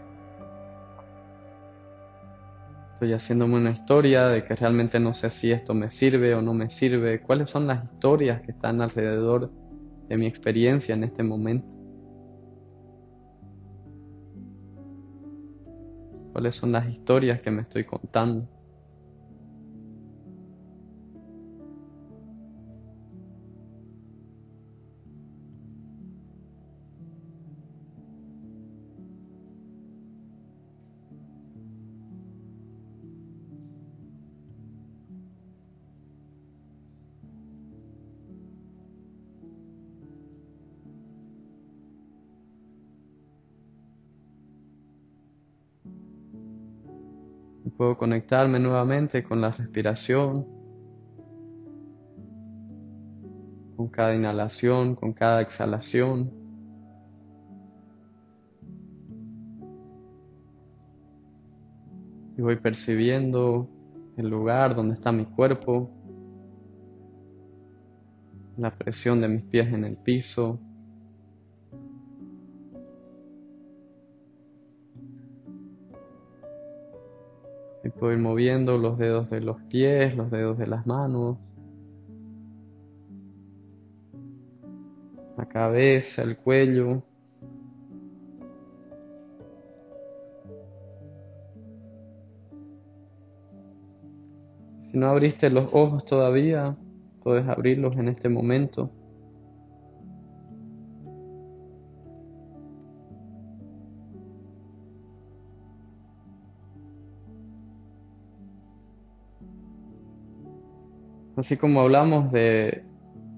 Estoy 2.94 3.14
haciéndome 3.14 3.56
una 3.56 3.72
historia 3.72 4.28
de 4.28 4.44
que 4.44 4.56
realmente 4.56 5.00
no 5.00 5.14
sé 5.14 5.30
si 5.30 5.52
esto 5.52 5.74
me 5.74 5.90
sirve 5.90 6.36
o 6.36 6.42
no 6.42 6.54
me 6.54 6.70
sirve, 6.70 7.22
cuáles 7.22 7.50
son 7.50 7.68
las 7.68 7.86
historias 7.86 8.42
que 8.42 8.52
están 8.52 8.82
alrededor 8.82 9.52
de 10.10 10.18
mi 10.18 10.26
experiencia 10.26 10.96
en 10.96 11.06
este 11.06 11.24
momento. 11.24 11.80
cuáles 16.40 16.56
son 16.56 16.72
las 16.72 16.88
historias 16.88 17.42
que 17.42 17.52
me 17.52 17.64
estoy 17.64 17.84
contando. 17.84 18.48
Conectarme 47.98 48.60
nuevamente 48.60 49.24
con 49.24 49.42
la 49.42 49.52
respiración, 49.52 50.46
con 53.76 53.88
cada 53.90 54.16
inhalación, 54.16 54.96
con 54.96 55.14
cada 55.14 55.42
exhalación. 55.42 56.32
Y 62.38 62.42
voy 62.42 62.58
percibiendo 62.58 63.68
el 64.18 64.30
lugar 64.30 64.76
donde 64.76 64.96
está 64.96 65.12
mi 65.12 65.26
cuerpo, 65.26 65.90
la 68.58 68.76
presión 68.76 69.22
de 69.22 69.28
mis 69.30 69.44
pies 69.44 69.74
en 69.74 69.86
el 69.86 69.98
piso, 69.98 70.60
Estoy 78.00 78.16
moviendo 78.16 78.78
los 78.78 78.98
dedos 78.98 79.30
de 79.30 79.42
los 79.42 79.62
pies, 79.64 80.16
los 80.16 80.32
dedos 80.32 80.58
de 80.58 80.68
las 80.68 80.88
manos, 80.88 81.38
la 85.36 85.46
cabeza, 85.46 86.24
el 86.24 86.38
cuello. 86.38 87.04
Si 94.84 94.98
no 94.98 95.08
abriste 95.08 95.50
los 95.50 95.68
ojos 95.74 96.06
todavía, 96.06 96.78
puedes 97.22 97.50
abrirlos 97.50 97.98
en 97.98 98.08
este 98.08 98.30
momento. 98.30 98.92
Así 111.40 111.56
como 111.56 111.80
hablamos 111.80 112.34
de 112.34 112.84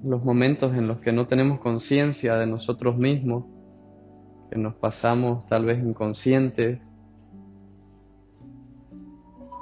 los 0.03 0.23
momentos 0.23 0.73
en 0.73 0.87
los 0.87 0.97
que 1.01 1.11
no 1.11 1.27
tenemos 1.27 1.59
conciencia 1.59 2.35
de 2.35 2.47
nosotros 2.47 2.97
mismos, 2.97 3.45
que 4.49 4.57
nos 4.57 4.73
pasamos 4.73 5.45
tal 5.45 5.65
vez 5.65 5.77
inconscientes, 5.83 6.79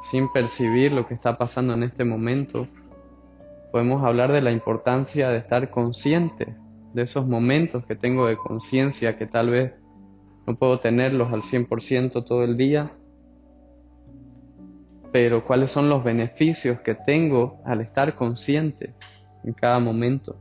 sin 0.03 0.31
percibir 0.31 0.93
lo 0.93 1.05
que 1.05 1.15
está 1.15 1.37
pasando 1.37 1.73
en 1.73 1.83
este 1.83 2.05
momento, 2.05 2.65
podemos 3.73 4.05
hablar 4.05 4.31
de 4.31 4.41
la 4.41 4.53
importancia 4.53 5.29
de 5.31 5.39
estar 5.39 5.69
consciente 5.69 6.55
de 6.93 7.01
esos 7.01 7.27
momentos 7.27 7.85
que 7.85 7.97
tengo 7.97 8.27
de 8.27 8.37
conciencia 8.37 9.17
que 9.17 9.25
tal 9.25 9.49
vez 9.49 9.73
no 10.47 10.55
puedo 10.55 10.79
tenerlos 10.79 11.33
al 11.33 11.41
100% 11.41 12.23
todo 12.25 12.45
el 12.45 12.55
día, 12.55 12.93
pero 15.11 15.43
cuáles 15.43 15.71
son 15.71 15.89
los 15.89 16.03
beneficios 16.03 16.81
que 16.81 16.95
tengo 16.95 17.61
al 17.65 17.81
estar 17.81 18.15
consciente 18.15 18.93
en 19.43 19.53
cada 19.53 19.79
momento. 19.79 20.39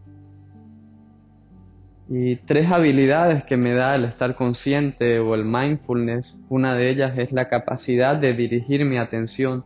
Y 2.10 2.36
tres 2.36 2.70
habilidades 2.70 3.44
que 3.44 3.56
me 3.56 3.74
da 3.74 3.94
el 3.94 4.04
estar 4.04 4.34
consciente 4.34 5.18
o 5.18 5.34
el 5.34 5.44
mindfulness, 5.44 6.42
una 6.48 6.74
de 6.74 6.90
ellas 6.90 7.18
es 7.18 7.32
la 7.32 7.48
capacidad 7.48 8.16
de 8.16 8.32
dirigir 8.32 8.84
mi 8.86 8.98
atención, 8.98 9.64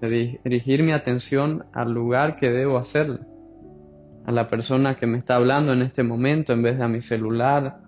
de 0.00 0.38
dirigir 0.44 0.82
mi 0.82 0.92
atención 0.92 1.64
al 1.72 1.92
lugar 1.92 2.36
que 2.36 2.50
debo 2.50 2.76
hacerlo, 2.76 3.20
a 4.26 4.32
la 4.32 4.48
persona 4.48 4.96
que 4.96 5.06
me 5.06 5.16
está 5.16 5.36
hablando 5.36 5.72
en 5.72 5.80
este 5.80 6.02
momento 6.02 6.52
en 6.52 6.62
vez 6.62 6.76
de 6.76 6.84
a 6.84 6.88
mi 6.88 7.00
celular, 7.00 7.78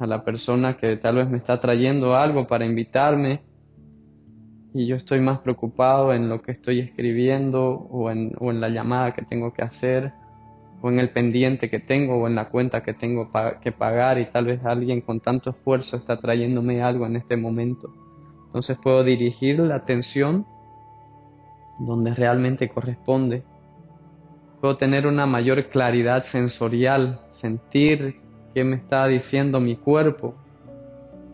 a 0.00 0.06
la 0.06 0.24
persona 0.24 0.76
que 0.76 0.96
tal 0.96 1.16
vez 1.16 1.28
me 1.28 1.38
está 1.38 1.60
trayendo 1.60 2.16
algo 2.16 2.48
para 2.48 2.66
invitarme 2.66 3.45
y 4.76 4.86
yo 4.86 4.96
estoy 4.96 5.20
más 5.20 5.38
preocupado 5.38 6.12
en 6.12 6.28
lo 6.28 6.42
que 6.42 6.52
estoy 6.52 6.80
escribiendo 6.80 7.66
o 7.66 8.10
en, 8.10 8.32
o 8.38 8.50
en 8.50 8.60
la 8.60 8.68
llamada 8.68 9.14
que 9.14 9.22
tengo 9.22 9.54
que 9.54 9.62
hacer 9.62 10.12
o 10.82 10.90
en 10.90 10.98
el 10.98 11.10
pendiente 11.10 11.70
que 11.70 11.80
tengo 11.80 12.16
o 12.16 12.26
en 12.26 12.34
la 12.34 12.50
cuenta 12.50 12.82
que 12.82 12.92
tengo 12.92 13.30
que 13.62 13.72
pagar 13.72 14.18
y 14.18 14.26
tal 14.26 14.44
vez 14.44 14.62
alguien 14.66 15.00
con 15.00 15.20
tanto 15.20 15.50
esfuerzo 15.50 15.96
está 15.96 16.20
trayéndome 16.20 16.82
algo 16.82 17.06
en 17.06 17.16
este 17.16 17.38
momento. 17.38 17.90
Entonces 18.44 18.78
puedo 18.82 19.02
dirigir 19.02 19.58
la 19.60 19.76
atención 19.76 20.46
donde 21.78 22.14
realmente 22.14 22.68
corresponde. 22.68 23.44
Puedo 24.60 24.76
tener 24.76 25.06
una 25.06 25.24
mayor 25.24 25.70
claridad 25.70 26.22
sensorial, 26.22 27.20
sentir 27.30 28.20
qué 28.54 28.62
me 28.62 28.76
está 28.76 29.06
diciendo 29.06 29.58
mi 29.58 29.76
cuerpo, 29.76 30.34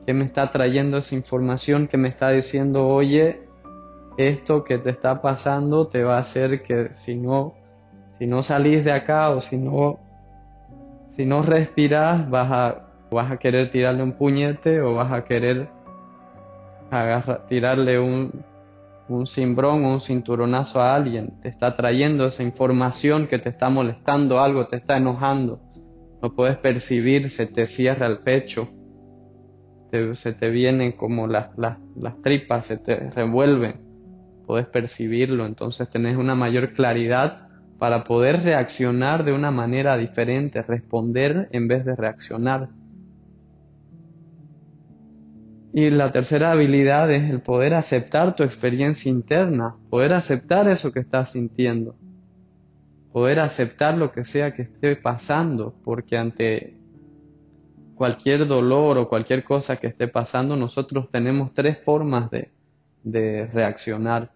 qué 0.07 0.15
me 0.15 0.25
está 0.25 0.51
trayendo 0.51 0.99
esa 0.99 1.15
información, 1.15 1.89
que 1.89 1.97
me 1.97 2.09
está 2.09 2.31
diciendo, 2.31 2.87
oye, 2.89 3.43
esto 4.19 4.65
que 4.65 4.79
te 4.79 4.91
está 4.91 5.23
pasando 5.23 5.87
te 5.87 6.03
va 6.03 6.17
a 6.17 6.21
hacer 6.21 6.63
que 6.63 6.93
si 6.93 7.15
no 7.15 7.55
si 8.23 8.29
no 8.29 8.41
salís 8.45 8.85
de 8.85 8.93
acá 8.93 9.31
o 9.31 9.41
si 9.41 9.57
no, 9.57 9.99
si 11.17 11.27
no 11.27 11.43
respiras, 11.43 12.31
vas 12.31 12.53
a, 12.53 12.89
vas 13.11 13.33
a 13.33 13.37
querer 13.37 13.73
tirarle 13.73 14.05
un 14.05 14.13
puñete 14.13 14.81
o 14.81 14.95
vas 14.95 15.11
a 15.11 15.25
querer 15.25 15.69
agarrar, 16.93 17.49
tirarle 17.49 17.99
un, 17.99 18.45
un 19.09 19.27
cimbrón 19.27 19.85
o 19.85 19.95
un 19.95 20.01
cinturonazo 20.01 20.81
a 20.81 20.95
alguien. 20.95 21.41
Te 21.43 21.49
está 21.49 21.75
trayendo 21.75 22.29
esa 22.29 22.45
información 22.45 23.27
que 23.27 23.41
te 23.41 23.49
está 23.49 23.71
molestando 23.71 24.41
algo, 24.41 24.69
te 24.69 24.77
está 24.77 24.99
enojando. 24.99 25.59
No 26.23 26.33
puedes 26.33 26.57
percibir, 26.59 27.29
se 27.29 27.47
te 27.47 27.67
cierra 27.67 28.07
el 28.07 28.19
pecho. 28.19 28.69
Se 30.15 30.33
te 30.33 30.51
vienen 30.51 30.93
como 30.93 31.27
las, 31.27 31.57
las, 31.59 31.79
las 31.97 32.21
tripas, 32.23 32.67
se 32.67 32.79
te 32.79 33.11
revuelven. 33.11 33.81
Puedes 34.47 34.67
percibirlo, 34.67 35.47
entonces 35.47 35.89
tenés 35.91 36.17
una 36.17 36.35
mayor 36.35 36.73
claridad 36.73 37.49
para 37.79 38.05
poder 38.05 38.43
reaccionar 38.43 39.25
de 39.25 39.33
una 39.33 39.51
manera 39.51 39.97
diferente, 39.99 40.63
responder 40.63 41.49
en 41.53 41.69
vez 41.69 41.85
de 41.85 41.97
reaccionar. 41.97 42.69
Y 45.75 45.91
la 45.91 46.13
tercera 46.13 46.53
habilidad 46.53 47.11
es 47.11 47.31
el 47.31 47.41
poder 47.41 47.75
aceptar 47.75 48.37
tu 48.37 48.43
experiencia 48.43 49.11
interna, 49.11 49.77
poder 49.91 50.13
aceptar 50.13 50.69
eso 50.69 50.93
que 50.93 51.01
estás 51.01 51.33
sintiendo, 51.33 51.97
poder 53.13 53.41
aceptar 53.41 53.97
lo 53.97 54.13
que 54.13 54.25
sea 54.25 54.55
que 54.55 54.63
esté 54.63 54.97
pasando, 54.97 55.75
porque 55.83 56.17
ante 56.17 56.82
cualquier 58.03 58.49
dolor 58.49 58.99
o 58.99 59.09
cualquier 59.09 59.45
cosa 59.45 59.77
que 59.77 59.87
esté 59.87 60.09
pasando, 60.09 60.57
nosotros 60.57 61.09
tenemos 61.13 61.55
tres 61.55 61.79
formas 61.85 62.29
de, 62.33 62.51
de 63.05 63.47
reaccionar. 63.47 64.33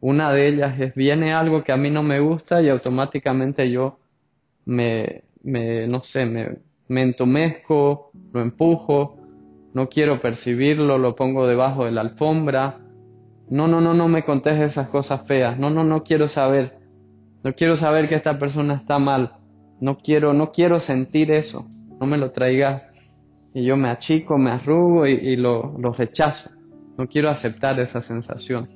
Una 0.00 0.32
de 0.32 0.46
ellas 0.46 0.78
es, 0.78 0.94
viene 0.94 1.32
algo 1.32 1.64
que 1.64 1.72
a 1.72 1.76
mí 1.76 1.90
no 1.90 2.04
me 2.04 2.20
gusta 2.20 2.62
y 2.62 2.68
automáticamente 2.68 3.68
yo 3.72 3.98
me, 4.66 5.24
me 5.42 5.88
no 5.88 6.04
sé, 6.04 6.26
me, 6.26 6.58
me 6.86 7.02
entumezco, 7.02 8.12
lo 8.32 8.40
empujo, 8.40 9.16
no 9.74 9.88
quiero 9.88 10.20
percibirlo, 10.20 10.96
lo 10.96 11.16
pongo 11.16 11.48
debajo 11.48 11.86
de 11.86 11.90
la 11.90 12.02
alfombra. 12.02 12.78
No, 13.50 13.66
no, 13.66 13.80
no, 13.80 13.94
no 13.94 14.06
me 14.06 14.22
contes 14.22 14.60
esas 14.60 14.86
cosas 14.90 15.26
feas. 15.26 15.58
No, 15.58 15.70
no, 15.70 15.82
no 15.82 16.04
quiero 16.04 16.28
saber. 16.28 16.78
No 17.42 17.52
quiero 17.52 17.74
saber 17.74 18.08
que 18.08 18.14
esta 18.14 18.38
persona 18.38 18.74
está 18.74 19.00
mal. 19.00 19.32
No 19.80 19.98
quiero, 19.98 20.34
no 20.34 20.52
quiero 20.52 20.78
sentir 20.78 21.32
eso. 21.32 21.66
No 21.98 22.06
me 22.06 22.16
lo 22.16 22.30
traigas. 22.30 22.91
Y 23.54 23.64
yo 23.64 23.76
me 23.76 23.88
achico, 23.88 24.38
me 24.38 24.50
arrugo 24.50 25.06
y, 25.06 25.12
y 25.12 25.36
lo, 25.36 25.76
lo 25.78 25.92
rechazo. 25.92 26.50
No 26.96 27.08
quiero 27.08 27.30
aceptar 27.30 27.78
esa 27.80 28.00
sensación. 28.00 28.66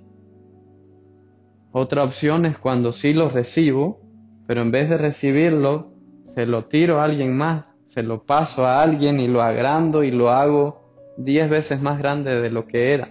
Otra 1.73 2.05
opción 2.05 2.47
es 2.47 2.59
cuando 2.59 2.93
sí 2.93 3.13
lo 3.13 3.29
recibo, 3.29 4.01
pero 4.47 4.63
en 4.63 4.71
vez 4.71 4.89
de 4.89 4.97
recibirlo, 4.97 5.93
se 6.25 6.47
lo 6.47 6.67
tiro 6.67 7.01
a 7.01 7.05
alguien 7.05 7.37
más, 7.37 7.67
se 7.87 8.03
lo 8.03 8.25
paso 8.25 8.67
a 8.67 8.83
alguien 8.83 9.21
y 9.21 9.29
lo 9.29 9.43
agrando 9.43 10.03
y 10.03 10.11
lo 10.11 10.31
hago 10.31 11.15
diez 11.17 11.49
veces 11.49 11.81
más 11.81 11.99
grande 11.99 12.41
de 12.41 12.51
lo 12.51 12.67
que 12.67 12.95
era. 12.95 13.11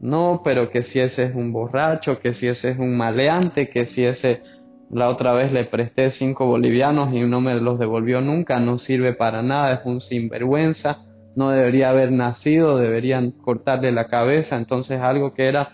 No, 0.00 0.42
pero 0.44 0.70
que 0.70 0.82
si 0.82 1.00
ese 1.00 1.24
es 1.24 1.34
un 1.34 1.52
borracho, 1.52 2.18
que 2.18 2.34
si 2.34 2.48
ese 2.48 2.70
es 2.70 2.78
un 2.78 2.96
maleante, 2.96 3.70
que 3.70 3.86
si 3.86 4.04
ese 4.04 4.42
la 4.90 5.08
otra 5.08 5.32
vez 5.32 5.52
le 5.52 5.64
presté 5.64 6.10
cinco 6.10 6.46
bolivianos 6.46 7.12
y 7.12 7.20
no 7.20 7.40
me 7.40 7.54
los 7.54 7.78
devolvió 7.78 8.20
nunca, 8.20 8.60
no 8.60 8.78
sirve 8.78 9.14
para 9.14 9.42
nada, 9.42 9.74
es 9.74 9.80
un 9.84 10.00
sinvergüenza, 10.00 11.04
no 11.34 11.50
debería 11.50 11.90
haber 11.90 12.12
nacido, 12.12 12.78
deberían 12.78 13.32
cortarle 13.32 13.92
la 13.92 14.06
cabeza, 14.06 14.56
entonces 14.56 15.00
algo 15.00 15.34
que 15.34 15.46
era 15.48 15.70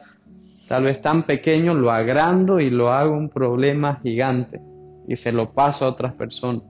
tal 0.67 0.85
vez 0.85 1.01
tan 1.03 1.25
pequeño, 1.25 1.75
lo 1.75 1.91
agrando 1.91 2.59
y 2.59 2.71
lo 2.71 2.91
hago 2.91 3.13
un 3.13 3.29
problema 3.29 4.01
gigante 4.03 4.61
y 5.07 5.17
se 5.17 5.31
lo 5.31 5.53
paso 5.53 5.85
a 5.85 5.89
otras 5.89 6.15
personas. 6.15 6.63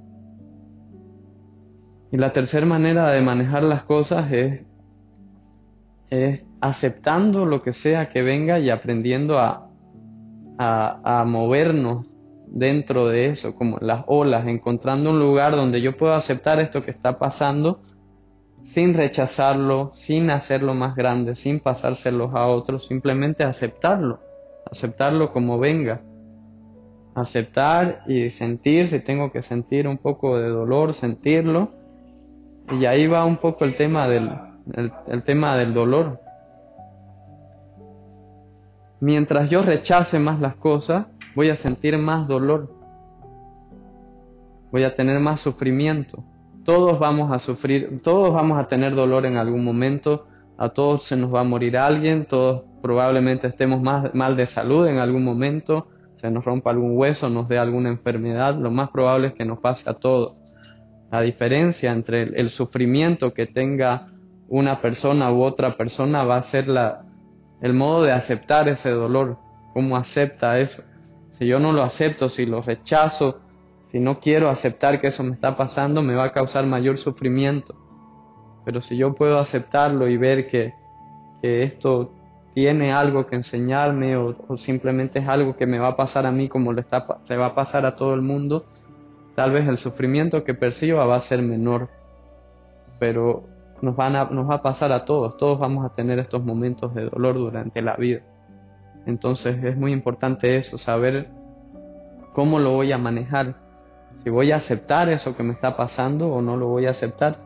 Y 2.11 2.17
la 2.17 2.33
tercera 2.33 2.67
manera 2.67 3.11
de 3.13 3.23
manejar 3.23 3.63
las 3.63 3.85
cosas 3.85 4.31
es, 6.11 6.43
aceptando 6.61 7.47
lo 7.47 7.63
que 7.63 7.73
sea 7.73 8.11
que 8.11 8.23
venga 8.23 8.59
y 8.59 8.69
aprendiendo 8.69 9.39
a 9.39 11.25
movernos 11.27 12.12
dentro 12.55 13.09
de 13.09 13.31
eso, 13.31 13.55
como 13.55 13.79
las 13.81 14.05
olas, 14.07 14.47
encontrando 14.47 15.11
un 15.11 15.19
lugar 15.19 15.57
donde 15.57 15.81
yo 15.81 15.97
puedo 15.97 16.15
aceptar 16.15 16.61
esto 16.61 16.83
que 16.83 16.91
está 16.91 17.19
pasando 17.19 17.81
sin 18.65 18.95
rechazarlo, 18.95 19.91
sin 19.95 20.31
hacerlo 20.31 20.75
más 20.75 20.95
grande, 20.95 21.35
sin 21.35 21.61
pasárselos 21.61 22.35
a 22.35 22.47
otros, 22.47 22.87
simplemente 22.87 23.43
aceptarlo, 23.43 24.21
aceptarlo 24.71 25.31
como 25.31 25.59
venga, 25.59 26.03
aceptar 27.15 28.03
y 28.07 28.31
sentir, 28.31 28.89
si 28.89 29.01
tengo 29.01 29.33
que 29.33 29.43
sentir 29.43 29.89
un 29.89 29.99
poco 29.99 30.39
de 30.39 30.49
dolor, 30.49 30.95
sentirlo, 30.95 31.71
y 32.71 32.85
ahí 32.85 33.07
va 33.07 33.25
un 33.25 33.39
poco 33.39 33.65
el 33.65 33.77
tema 33.77 34.07
del, 34.09 34.31
el, 35.09 35.23
tema 35.25 35.57
del 35.57 35.75
dolor. 35.75 36.21
Mientras 39.01 39.51
yo 39.51 39.63
rechace 39.63 40.19
más 40.19 40.39
las 40.39 40.55
cosas, 40.57 41.07
voy 41.35 41.51
a 41.51 41.57
sentir 41.57 41.97
más 41.99 42.29
dolor, 42.29 42.75
voy 44.71 44.85
a 44.85 44.95
tener 44.95 45.21
más 45.21 45.41
sufrimiento 45.41 46.25
todos 46.65 46.99
vamos 46.99 47.33
a 47.33 47.39
sufrir, 47.39 48.01
todos 48.03 48.33
vamos 48.33 48.59
a 48.59 48.69
tener 48.69 48.95
dolor 48.95 49.27
en 49.27 49.37
algún 49.37 49.65
momento, 49.65 50.27
a 50.59 50.69
todos 50.69 51.05
se 51.05 51.17
nos 51.17 51.35
va 51.35 51.41
a 51.41 51.45
morir 51.45 51.77
alguien, 51.77 52.25
todos 52.25 52.65
probablemente 52.81 53.49
estemos 53.49 53.83
más, 53.83 54.15
mal 54.15 54.37
de 54.37 54.47
salud 54.47 54.87
en 54.87 54.99
algún 54.99 55.25
momento, 55.25 55.89
se 56.21 56.31
nos 56.31 56.45
rompa 56.45 56.71
algún 56.71 56.97
hueso, 56.97 57.29
nos 57.29 57.49
dé 57.49 57.59
alguna 57.59 57.89
enfermedad, 57.89 58.57
lo 58.57 58.71
más 58.71 58.91
probable 58.91 59.29
es 59.29 59.35
que 59.35 59.45
nos 59.45 59.59
pase 59.59 59.91
a 59.91 59.95
todos. 59.95 60.41
La 61.11 61.21
diferencia 61.21 61.93
entre 61.93 62.23
el, 62.23 62.51
sufrimiento 62.51 63.35
que 63.35 63.47
tenga 63.47 64.07
una 64.49 64.81
persona 64.81 65.33
u 65.33 65.43
otra 65.43 65.77
persona 65.77 66.25
va 66.25 66.37
a 66.37 66.43
ser 66.43 66.69
la, 66.69 67.05
el 67.61 67.75
modo 67.75 68.05
de 68.05 68.13
aceptar 68.13 68.69
ese 68.69 68.91
dolor. 68.91 69.37
cómo 69.75 69.97
acepta 69.97 70.61
eso. 70.61 70.85
Si 71.43 71.49
yo 71.49 71.59
no 71.59 71.73
lo 71.73 71.83
acepto, 71.83 72.29
si 72.29 72.47
lo 72.47 72.63
rechazo, 72.63 73.41
si 73.83 73.99
no 73.99 74.21
quiero 74.21 74.49
aceptar 74.49 75.01
que 75.01 75.09
eso 75.09 75.25
me 75.25 75.33
está 75.33 75.57
pasando, 75.57 76.01
me 76.01 76.15
va 76.15 76.27
a 76.27 76.33
causar 76.33 76.65
mayor 76.67 76.99
sufrimiento. 76.99 77.75
Pero 78.65 78.81
si 78.81 78.97
yo 78.97 79.13
puedo 79.15 79.41
aceptarlo 79.41 80.07
y 80.07 80.17
ver 80.17 80.47
que, 80.47 80.73
que 81.43 81.65
esto 81.65 82.13
tiene 82.55 82.93
algo 82.93 83.27
que 83.27 83.35
enseñarme 83.35 84.17
o, 84.17 84.57
simplemente 84.57 85.19
es 85.19 85.27
algo 85.27 85.57
que 85.57 85.67
me 85.67 85.81
va 85.81 85.89
a 85.89 85.97
pasar 85.97 86.27
a 86.27 86.31
mí 86.31 86.49
como 86.49 86.73
le, 86.73 86.83
está, 86.83 87.09
le 87.29 87.37
va 87.37 87.47
a 87.47 87.55
pasar 87.57 87.87
a 87.87 87.97
todo 87.97 88.15
el 88.15 88.23
mundo, 88.23 88.65
tal 89.35 89.51
vez 89.51 89.67
el 89.67 89.79
sufrimiento 89.79 90.45
que 90.45 90.55
perciba 90.55 91.07
va 91.07 91.17
a 91.17 91.21
ser 91.21 91.43
menor. 91.43 91.89
Pero 93.01 93.43
nos, 93.81 93.97
van 93.97 94.15
a, 94.15 94.27
nos 94.27 94.49
va 94.49 94.55
a 94.55 94.63
pasar 94.63 94.93
a 94.93 95.05
todos, 95.05 95.37
todos 95.39 95.59
vamos 95.59 95.85
a 95.85 95.93
tener 95.93 96.21
estos 96.21 96.45
momentos 96.45 96.95
de 96.95 97.07
dolor 97.11 97.35
durante 97.35 97.83
la 97.83 97.97
vida. 97.97 98.23
Entonces 99.07 99.63
es 99.65 99.77
muy 99.77 99.93
importante 99.93 100.57
eso, 100.57 100.79
saber 100.79 101.29
cómo 102.33 102.59
lo 102.59 102.73
voy 102.73 102.93
a 102.93 102.99
manejar, 102.99 103.57
si 104.23 104.31
voy 104.31 104.53
a 104.53 104.57
aceptar 104.57 105.09
eso 105.09 105.37
que 105.37 105.43
me 105.43 105.53
está 105.53 105.77
pasando 105.77 106.33
o 106.33 106.41
no 106.41 106.57
lo 106.57 106.69
voy 106.69 106.87
a 106.87 106.91
aceptar. 106.91 107.39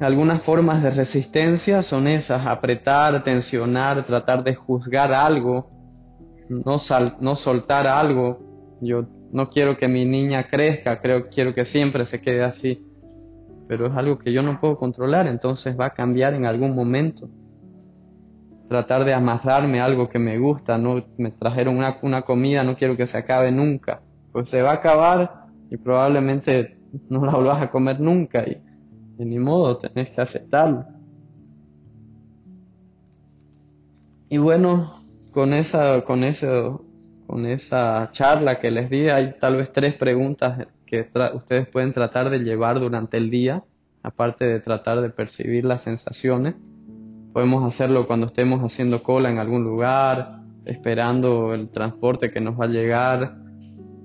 Algunas 0.00 0.42
formas 0.42 0.82
de 0.82 0.90
resistencia 0.90 1.82
son 1.82 2.06
esas, 2.06 2.46
apretar, 2.46 3.22
tensionar, 3.22 4.04
tratar 4.06 4.42
de 4.42 4.54
juzgar 4.54 5.12
algo, 5.12 5.70
no, 6.48 6.78
no 7.20 7.34
soltar 7.36 7.86
algo. 7.86 8.78
Yo 8.80 9.04
no 9.30 9.50
quiero 9.50 9.76
que 9.76 9.88
mi 9.88 10.06
niña 10.06 10.44
crezca, 10.48 11.00
creo, 11.00 11.28
quiero 11.28 11.54
que 11.54 11.66
siempre 11.66 12.06
se 12.06 12.20
quede 12.20 12.42
así 12.42 12.90
pero 13.70 13.86
es 13.86 13.92
algo 13.96 14.18
que 14.18 14.32
yo 14.32 14.42
no 14.42 14.58
puedo 14.58 14.76
controlar, 14.76 15.28
entonces 15.28 15.78
va 15.78 15.86
a 15.86 15.90
cambiar 15.90 16.34
en 16.34 16.44
algún 16.44 16.74
momento. 16.74 17.30
Tratar 18.70 19.04
de 19.04 19.12
amarrarme 19.12 19.80
algo 19.80 20.08
que 20.08 20.20
me 20.20 20.38
gusta, 20.38 20.78
no 20.78 21.04
me 21.18 21.32
trajeron 21.32 21.76
una, 21.76 21.98
una 22.02 22.22
comida, 22.22 22.62
no 22.62 22.76
quiero 22.76 22.96
que 22.96 23.08
se 23.08 23.18
acabe 23.18 23.50
nunca, 23.50 24.00
pues 24.30 24.48
se 24.48 24.62
va 24.62 24.70
a 24.70 24.74
acabar 24.74 25.46
y 25.72 25.76
probablemente 25.76 26.78
no 27.08 27.26
la 27.26 27.32
vuelvas 27.32 27.62
a 27.62 27.70
comer 27.72 27.98
nunca 27.98 28.44
y, 28.46 28.62
ni 29.18 29.40
modo, 29.40 29.76
tenés 29.76 30.10
que 30.10 30.20
aceptarlo. 30.20 30.84
Y 34.28 34.38
bueno, 34.38 34.94
con 35.32 35.52
esa, 35.52 36.04
con 36.04 36.22
eso, 36.22 36.84
con 37.26 37.46
esa 37.46 38.08
charla 38.12 38.60
que 38.60 38.70
les 38.70 38.88
di, 38.88 39.08
hay 39.08 39.34
tal 39.40 39.56
vez 39.56 39.72
tres 39.72 39.96
preguntas 39.96 40.68
que 40.86 41.10
ustedes 41.34 41.66
pueden 41.66 41.92
tratar 41.92 42.30
de 42.30 42.38
llevar 42.38 42.78
durante 42.78 43.16
el 43.16 43.30
día, 43.30 43.64
aparte 44.04 44.44
de 44.44 44.60
tratar 44.60 45.00
de 45.00 45.10
percibir 45.10 45.64
las 45.64 45.82
sensaciones. 45.82 46.54
Podemos 47.32 47.64
hacerlo 47.64 48.06
cuando 48.06 48.26
estemos 48.26 48.60
haciendo 48.60 49.02
cola 49.02 49.30
en 49.30 49.38
algún 49.38 49.62
lugar, 49.62 50.40
esperando 50.64 51.54
el 51.54 51.68
transporte 51.68 52.30
que 52.30 52.40
nos 52.40 52.58
va 52.60 52.64
a 52.64 52.68
llegar, 52.68 53.36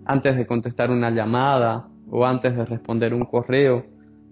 antes 0.05 0.37
de 0.37 0.45
contestar 0.45 0.91
una 0.91 1.09
llamada 1.09 1.87
o 2.09 2.25
antes 2.25 2.55
de 2.55 2.65
responder 2.65 3.13
un 3.13 3.25
correo. 3.25 3.85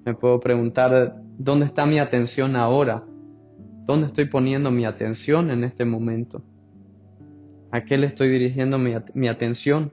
Me 0.06 0.14
puedo 0.14 0.40
preguntar, 0.40 1.16
¿dónde 1.38 1.66
está 1.66 1.86
mi 1.88 1.98
atención 1.98 2.56
ahora? 2.56 3.04
¿Dónde 3.86 4.08
estoy 4.08 4.26
poniendo 4.26 4.70
mi 4.70 4.86
atención 4.86 5.50
en 5.50 5.64
este 5.64 5.86
momento? 5.86 6.44
¿A 7.72 7.84
qué 7.84 7.98
le 7.98 8.08
estoy 8.08 8.30
dirigiendo 8.30 8.78
mi, 8.78 9.28
atención? 9.28 9.92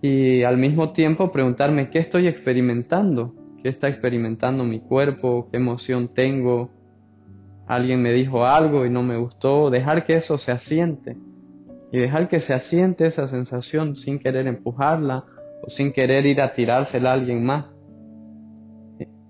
y 0.00 0.44
al 0.44 0.56
mismo 0.58 0.92
tiempo 0.92 1.32
preguntarme 1.32 1.90
qué 1.90 1.98
estoy 1.98 2.28
experimentando, 2.28 3.34
qué 3.66 3.70
está 3.70 3.88
experimentando 3.88 4.62
mi 4.62 4.78
cuerpo, 4.78 5.48
qué 5.50 5.56
emoción 5.56 6.14
tengo, 6.14 6.70
alguien 7.66 8.00
me 8.00 8.12
dijo 8.12 8.46
algo 8.46 8.86
y 8.86 8.90
no 8.90 9.02
me 9.02 9.16
gustó, 9.16 9.70
dejar 9.70 10.04
que 10.04 10.14
eso 10.14 10.38
se 10.38 10.52
asiente. 10.52 11.16
Y 11.90 11.98
dejar 11.98 12.28
que 12.28 12.38
se 12.38 12.54
asiente 12.54 13.06
esa 13.06 13.26
sensación 13.26 13.96
sin 13.96 14.20
querer 14.20 14.46
empujarla 14.46 15.24
o 15.64 15.68
sin 15.68 15.92
querer 15.92 16.26
ir 16.26 16.40
a 16.40 16.52
tirársela 16.54 17.10
a 17.10 17.14
alguien 17.14 17.44
más. 17.44 17.64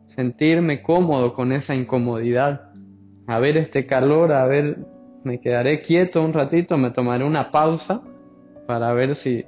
Sentirme 0.05 0.83
cómodo 0.83 1.33
con 1.33 1.51
esa 1.53 1.75
incomodidad, 1.75 2.73
a 3.27 3.39
ver 3.39 3.57
este 3.57 3.87
calor, 3.87 4.35
a 4.35 4.45
ver, 4.45 4.85
me 5.25 5.41
quedaré 5.41 5.81
quieto 5.81 6.23
un 6.23 6.35
ratito, 6.35 6.77
me 6.77 6.91
tomaré 6.91 7.25
una 7.25 7.51
pausa 7.51 8.03
para 8.67 8.93
ver 8.93 9.15
si 9.15 9.47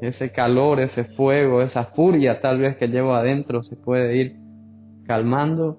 ese 0.00 0.32
calor, 0.32 0.80
ese 0.80 1.04
fuego, 1.04 1.62
esa 1.62 1.84
furia 1.84 2.40
tal 2.40 2.58
vez 2.58 2.76
que 2.76 2.88
llevo 2.88 3.14
adentro 3.14 3.62
se 3.62 3.76
puede 3.76 4.16
ir 4.16 4.36
calmando, 5.06 5.78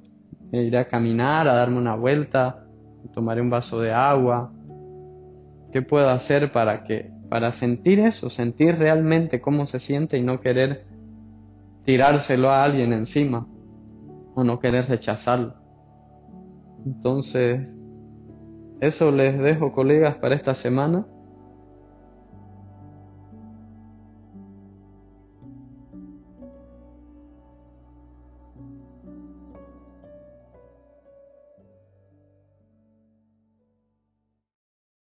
e 0.51 0.63
iré 0.63 0.77
a 0.77 0.87
caminar, 0.87 1.47
a 1.47 1.53
darme 1.53 1.77
una 1.77 1.95
vuelta, 1.95 2.65
tomaré 3.13 3.41
un 3.41 3.49
vaso 3.49 3.81
de 3.81 3.91
agua. 3.91 4.51
¿Qué 5.71 5.81
puedo 5.81 6.09
hacer 6.09 6.51
para 6.51 6.83
que 6.83 7.11
para 7.29 7.51
sentir 7.51 7.99
eso, 7.99 8.29
sentir 8.29 8.77
realmente 8.77 9.41
cómo 9.41 9.65
se 9.65 9.79
siente 9.79 10.17
y 10.17 10.21
no 10.21 10.39
querer 10.39 10.85
tirárselo 11.83 12.49
a 12.49 12.63
alguien 12.63 12.93
encima 12.93 13.47
o 14.35 14.43
no 14.43 14.59
querer 14.59 14.87
rechazarlo? 14.87 15.55
Entonces, 16.85 17.67
eso 18.79 19.11
les 19.11 19.37
dejo 19.39 19.71
colegas 19.71 20.15
para 20.17 20.35
esta 20.35 20.53
semana 20.53 21.07